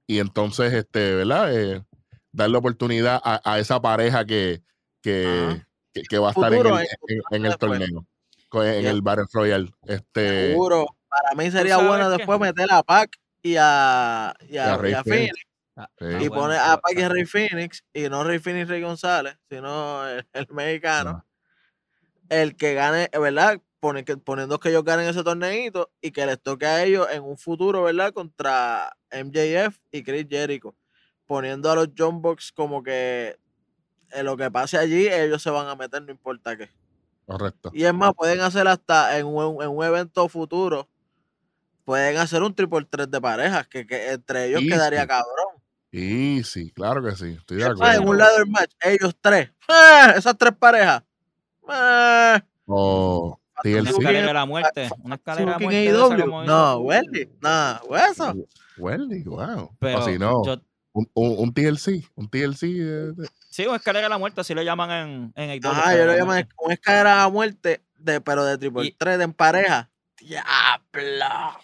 [0.07, 1.55] y entonces, este, ¿verdad?
[1.55, 1.85] Eh,
[2.33, 4.63] darle oportunidad a, esa pareja que,
[5.03, 5.63] que,
[6.09, 6.87] que, va a estar en el,
[7.31, 8.07] en, el torneo,
[8.53, 9.71] en el Battle Royale.
[9.87, 10.87] Este, Seguro.
[11.09, 14.79] Para mí sería bueno después meter a Pac y a, y a,
[15.77, 20.25] Ah, y pone a Paki Rey Phoenix, y no Rey Phoenix Rey González, sino el,
[20.51, 21.27] mexicano.
[22.31, 23.61] El que gane, ¿verdad?
[24.25, 27.83] Poniendo que ellos ganen ese torneito y que les toque a ellos en un futuro,
[27.83, 28.13] ¿verdad?
[28.13, 30.75] Contra MJF y Chris Jericho.
[31.27, 33.39] Poniendo a los John Box como que
[34.13, 36.71] en lo que pase allí, ellos se van a meter, no importa qué.
[37.27, 37.71] Correcto.
[37.75, 40.89] Y es más, pueden hacer hasta en un, en un evento futuro,
[41.85, 45.57] pueden hacer un triple 3 de parejas, que, entre ellos quedaría cabrón.
[45.91, 47.37] Y sí, claro que sí.
[47.39, 48.03] Estoy de acuerdo.
[48.03, 49.49] En un lado del match, ellos tres.
[49.69, 50.13] ¡Eh!
[50.17, 51.03] esas tres parejas.
[51.69, 52.41] ¡Eh!
[52.67, 54.89] Oh, una escalera de la muerte.
[55.03, 56.47] Una escalera de la muerte.
[56.47, 57.29] No, Welly.
[57.41, 58.35] No, hueso.
[58.79, 59.77] Welly, wow.
[59.79, 60.43] Pero si no,
[60.93, 62.11] un, un, TLC.
[62.15, 63.15] Un TLC.
[63.51, 66.33] Sí, una escalera de la muerte, así lo llaman en, en Ah, yo lo llamo
[66.59, 69.91] una escalera de la muerte, de, pero de triple 3 de en pareja.
[70.19, 71.59] ¡Diablo!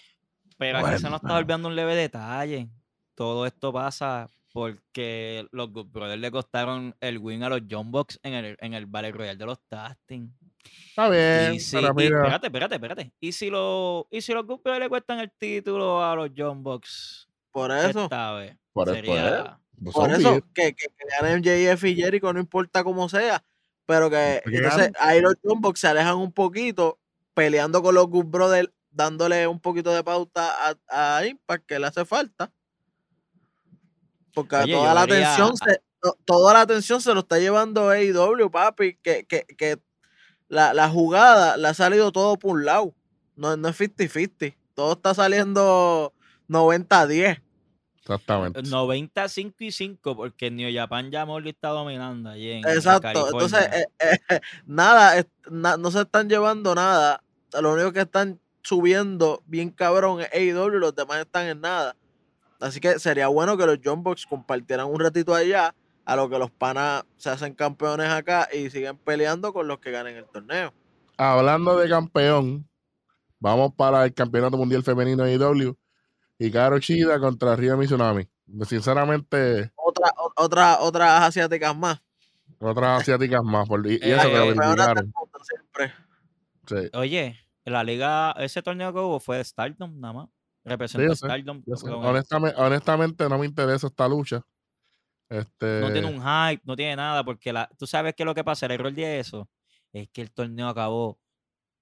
[0.59, 2.69] Pero aquí se nos está olvidando un leve detalle.
[3.15, 8.21] Todo esto pasa porque los Good Brothers le costaron el win a los John Box
[8.23, 10.31] en el, en el Battle Royale de los Tasting.
[10.65, 11.55] Está bien.
[11.55, 13.13] espérate, espérate, espérate.
[13.21, 16.63] ¿Y si, lo, ¿Y si los Good Brothers le cuestan el título a los John
[16.63, 17.29] Box?
[17.51, 18.05] Por eso.
[18.05, 19.59] Esta vez, por, sería...
[19.93, 23.43] por eso, que, que, que MJF y Jericho, no importa cómo sea.
[23.87, 26.99] Pero que entonces ahí los John Box se alejan un poquito
[27.35, 31.87] peleando con los Good Brothers dándole un poquito de pauta a, a Impact que le
[31.87, 32.53] hace falta.
[34.35, 35.83] Porque toda la atención se,
[36.25, 39.79] toda la atención se lo está llevando AEW, papi, que, que, que
[40.53, 42.95] la, la, jugada la ha salido todo por un lado.
[43.37, 44.55] No, no es 50-50.
[44.75, 46.13] Todo está saliendo
[46.51, 47.41] 90-10.
[48.01, 48.63] Exactamente.
[48.63, 53.29] 95 y 5, porque New Japan ya Molly está dominando allí en Exacto.
[53.33, 53.87] Entonces, eh,
[54.29, 57.23] eh, nada, no se están llevando nada.
[57.59, 61.97] Lo único que están subiendo bien cabrón en AEW, los demás están en nada.
[62.61, 65.75] Así que sería bueno que los John Box compartieran un ratito allá,
[66.05, 69.91] a lo que los panas se hacen campeones acá y siguen peleando con los que
[69.91, 70.73] ganen el torneo.
[71.17, 72.69] Hablando de campeón,
[73.39, 75.77] vamos para el campeonato mundial femenino de AEW.
[76.39, 78.29] Y Caro Chida contra Río Mizunami.
[78.67, 79.73] Sinceramente.
[79.77, 82.03] Otra, otra, otras asiáticas más.
[82.59, 83.69] Otras asiáticas más.
[83.85, 84.55] y, eso que lo
[86.95, 90.29] Oye, la liga, ese torneo que hubo fue de Stardom nada más.
[90.65, 91.63] Representa Stardom.
[92.57, 94.43] Honestamente, no me interesa esta lucha.
[95.33, 95.81] Este...
[95.81, 98.67] No tiene un hype, no tiene nada, porque la, tú sabes que lo que pasa,
[98.67, 99.49] el error de eso
[99.93, 101.19] es que el torneo acabó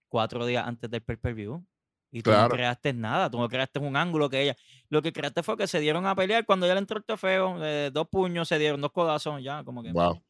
[0.09, 1.64] cuatro días antes del pay-per-view.
[2.12, 4.57] Y tú no creaste nada, tú no creaste un ángulo que ella.
[4.88, 7.64] Lo que creaste fue que se dieron a pelear cuando ya le entró el trofeo,
[7.64, 9.92] eh, dos puños se dieron, dos codazos, ya, como que.
[9.92, 10.20] Wow.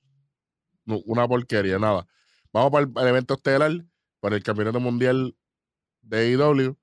[0.84, 2.06] una porquería, nada.
[2.52, 3.72] Vamos para el evento estelar,
[4.20, 5.34] para el campeonato mundial
[6.02, 6.76] de AEW,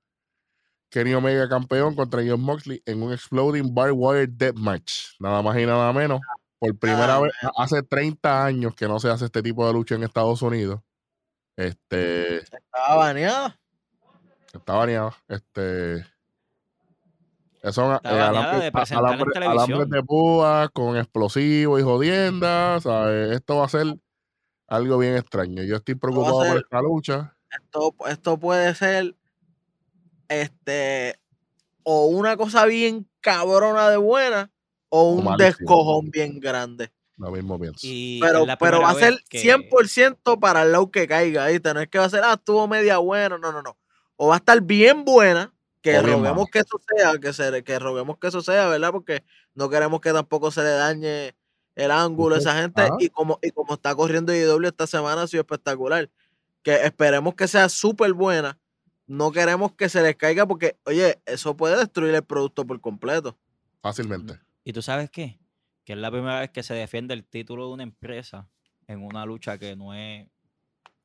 [0.89, 5.15] Kenny Omega campeón contra John Moxley en un Exploding Bar Wire Match.
[5.19, 6.21] Nada más y nada menos.
[6.59, 9.95] Por primera ah, vez, hace 30 años que no se hace este tipo de lucha
[9.95, 10.81] en Estados Unidos.
[11.55, 12.37] Este.
[12.37, 13.59] Estaba baneada.
[14.53, 15.15] Está baneada.
[15.27, 16.05] Este.
[17.71, 22.85] Son eh, alambres de, púa con explosivos y jodiendas.
[22.85, 23.87] Esto va a ser
[24.67, 25.63] algo bien extraño.
[25.63, 29.15] Yo estoy preocupado por esta lucha esto, esto puede ser
[30.29, 31.19] este
[31.83, 34.51] o una cosa bien cabrona de buena
[34.89, 36.91] o un descojón bien grande.
[37.17, 37.87] Lo mismo pienso.
[38.21, 41.45] pero, pero va a ser 100% para el low que caiga.
[41.45, 43.37] ahí No es que va a ser, ah, estuvo media buena.
[43.37, 43.77] No, no, no.
[44.17, 48.17] O va a estar bien buena, que roguemos que eso sea, que, se, que roguemos
[48.19, 48.91] que eso sea, ¿verdad?
[48.91, 49.23] Porque
[49.55, 51.35] no queremos que tampoco se le dañe
[51.75, 52.87] el ángulo a esa gente.
[52.99, 56.09] Y como, y como está corriendo IW esta semana, ha sido espectacular
[56.61, 58.59] que esperemos que sea súper buena.
[59.07, 63.37] No queremos que se les caiga porque, oye, eso puede destruir el producto por completo.
[63.81, 64.39] Fácilmente.
[64.63, 65.39] ¿Y tú sabes qué?
[65.85, 68.49] Que es la primera vez que se defiende el título de una empresa
[68.85, 70.27] en una lucha que no es,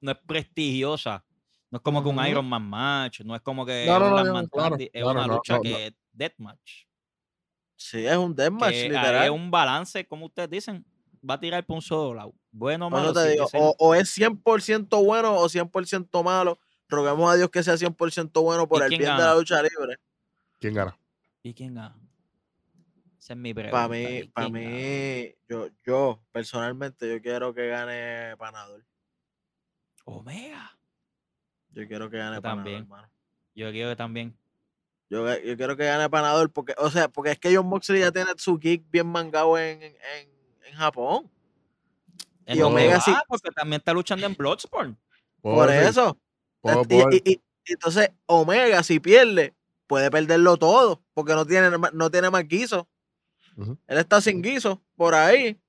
[0.01, 1.25] no es prestigiosa.
[1.71, 5.61] No es como que un Iron Man match, no es como que es una lucha
[5.61, 6.87] que es deathmatch.
[7.77, 9.25] Sí, es un deathmatch, literal.
[9.25, 10.85] Es un balance, como ustedes dicen,
[11.29, 12.35] va a tirar por un solo lado.
[12.51, 13.13] Bueno o malo.
[13.79, 16.59] o, es 100% bueno o 100% malo.
[16.93, 19.99] Roguemos a Dios que sea 100% bueno por el bien de la lucha libre.
[20.61, 20.97] ¿Quién gana?
[21.43, 21.97] ¿Y quién gana?
[23.19, 23.77] Esa es mi pregunta.
[23.77, 28.85] Para mí, para mí yo, yo personalmente, yo quiero que gane Panador.
[30.05, 30.77] Omega.
[31.71, 32.83] Yo quiero que gane Panador, también.
[32.83, 33.09] hermano.
[33.55, 34.37] Yo quiero que también.
[35.09, 38.13] Yo, yo, quiero que gane Panador porque, o sea, porque es que John Moxley ya
[38.13, 39.95] tiene su kick bien mangado en, en,
[40.65, 41.31] en Japón.
[42.47, 43.13] y Omega sí.
[43.29, 44.97] Porque también está luchando en Bloodsport.
[45.41, 46.19] Por eso.
[47.25, 49.55] Y, entonces, Omega, si pierde,
[49.87, 51.03] puede perderlo todo.
[51.15, 52.89] Porque no tiene, no tiene más guiso.
[53.57, 55.61] Él está sin guiso por ahí.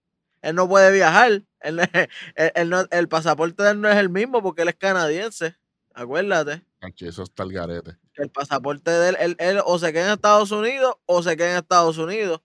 [0.41, 1.44] Él no puede viajar.
[2.36, 5.56] el pasaporte de él no es el mismo porque él es canadiense.
[5.94, 6.64] Acuérdate.
[7.00, 7.98] Eso está el garete.
[8.16, 11.58] El pasaporte de él, él, o se queda en Estados Unidos o se queda en
[11.58, 12.41] Estados Unidos.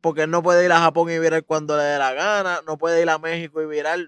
[0.00, 2.60] Porque él no puede ir a Japón y virar cuando le dé la gana.
[2.66, 3.98] No puede ir a México y virar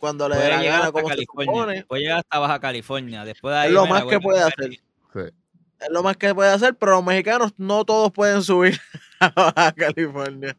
[0.00, 0.90] cuando le dé la gana.
[0.90, 3.24] Como se Puede llegar hasta Baja California.
[3.24, 4.70] Después de ahí, es lo más que puede hacer.
[4.72, 8.78] Es lo más que puede hacer, pero los mexicanos no todos pueden subir
[9.20, 10.56] a Baja California.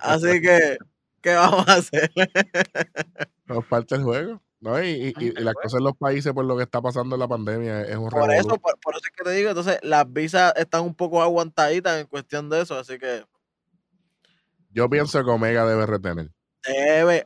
[0.00, 0.78] Así que,
[1.20, 2.10] ¿qué vamos a hacer?
[3.46, 4.42] Nos falta el juego.
[4.60, 7.26] No, y, y, las cosas en los países por lo que está pasando en la
[7.26, 10.82] pandemia es un Por eso, por, eso es que te digo, entonces las visas están
[10.82, 13.24] un poco aguantaditas en cuestión de eso, así que.
[14.70, 16.30] Yo pienso que Omega debe retener.
[16.66, 17.24] Debe,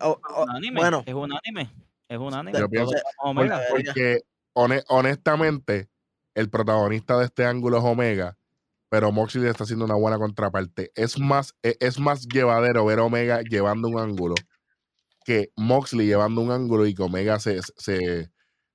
[0.74, 1.02] bueno.
[1.06, 1.70] Es un anime.
[2.08, 2.58] Es un anime.
[2.58, 3.62] Yo pienso, Omega.
[3.70, 4.20] Porque,
[4.52, 5.88] honestamente,
[6.34, 8.38] el protagonista de este ángulo es Omega,
[8.88, 10.92] pero Moxley está haciendo una buena contraparte.
[10.94, 14.34] Es más, e, es más llevadero ver a Omega llevando un ángulo
[15.26, 18.30] que Moxley llevando un ángulo y que Omega se, se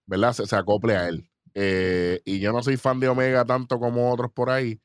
[0.06, 0.34] ¿verdad?
[0.34, 1.30] Se, acople a él.
[1.54, 4.82] Eh, y yo no soy fan de Omega tanto como otros por ahí,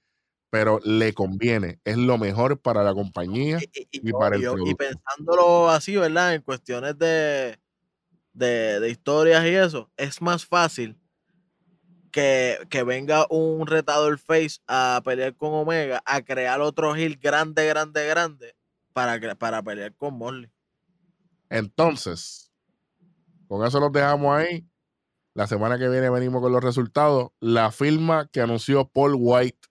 [0.51, 1.81] pero le conviene.
[1.85, 3.59] Es lo mejor para la compañía
[3.91, 6.35] y, para el Y pensándolo así, ¿verdad?
[6.35, 7.59] En cuestiones de,
[8.33, 10.99] de, historias y eso, es más fácil
[12.11, 17.67] que, que, venga un retador face a pelear con Omega, a crear otro heel grande,
[17.67, 18.57] grande, grande,
[18.93, 20.51] para, para pelear con Moxley.
[21.51, 22.51] Entonces,
[23.47, 24.67] con eso los dejamos ahí.
[25.35, 27.31] La semana que viene venimos con los resultados.
[27.41, 29.69] La firma que anunció Paul White.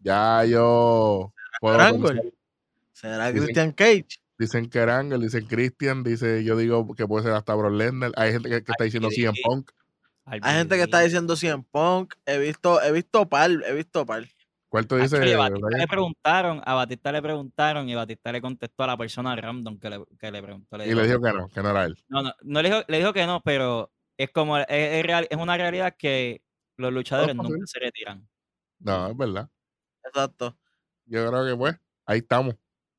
[0.00, 1.32] Ya yo
[2.92, 4.20] ¿Será Christian Cage?
[4.38, 8.12] Dicen que Angle, dicen Christian, dice, yo digo que puede ser hasta Bro Lesnar.
[8.16, 9.70] Hay gente que, está diciendo CM Punk.
[10.24, 12.14] Hay gente que está diciendo CM Punk.
[12.24, 14.24] He visto, he visto par, he visto par.
[14.70, 15.12] ¿Cuál tú dices?
[15.12, 19.34] A Batista le preguntaron, a Batista le preguntaron y Batista le contestó a la persona
[19.36, 20.76] random que le, que le preguntó.
[20.84, 21.98] y le dijo que no, que no era él.
[22.08, 25.56] No, no, no le, dijo, le dijo que no, pero es como, es, es, una
[25.56, 26.40] realidad que
[26.76, 28.26] los luchadores no, se retiran.
[28.78, 29.50] No, es verdad.
[30.04, 30.56] Exacto.
[31.06, 31.76] Yo creo que pues,
[32.06, 32.54] ahí estamos,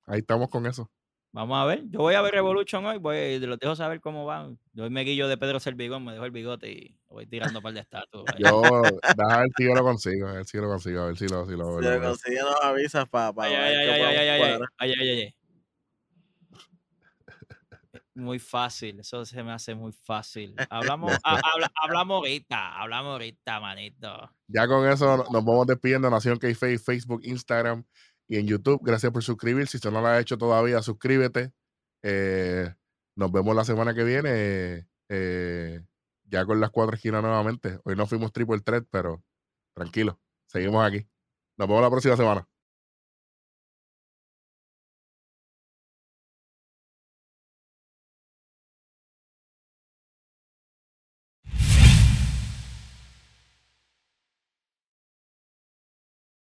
[0.05, 0.89] ahí estamos con eso.
[1.33, 1.83] Vamos a ver.
[1.89, 2.97] Yo voy a ver Revolution hoy.
[2.97, 4.59] Voy, los dejo saber cómo van.
[4.73, 7.73] Yo me guillo de Pedro Servigón, me dejo el bigote y voy tirando un par
[7.73, 8.25] de estatuas.
[8.37, 8.61] yo,
[9.29, 10.27] a ver si yo lo consigo.
[10.27, 11.01] A ver si yo lo consigo.
[11.01, 13.31] A ver si lo, si lo, si lo, consigo, nos avisas para.
[13.31, 14.29] Pa, ay, ay, ay, ay, ay,
[14.77, 15.35] ay, ay, ay,
[18.13, 20.53] Muy fácil, eso se me hace muy fácil.
[20.69, 24.29] Hablamos, hablamos ahorita, hablamos ahorita, manito.
[24.47, 26.09] Ya con eso nos vamos despidiendo.
[26.09, 27.85] Nación k Facebook, Instagram
[28.27, 28.81] y en YouTube.
[28.83, 29.71] Gracias por suscribirse.
[29.71, 31.53] Si usted no lo ha hecho todavía, suscríbete.
[32.03, 32.73] Eh,
[33.15, 34.87] nos vemos la semana que viene.
[35.07, 35.81] Eh,
[36.25, 37.79] ya con las cuatro esquinas nuevamente.
[37.85, 39.23] Hoy no fuimos triple threat, pero
[39.73, 40.19] tranquilo.
[40.47, 41.07] Seguimos aquí.
[41.57, 42.50] Nos vemos la próxima semana.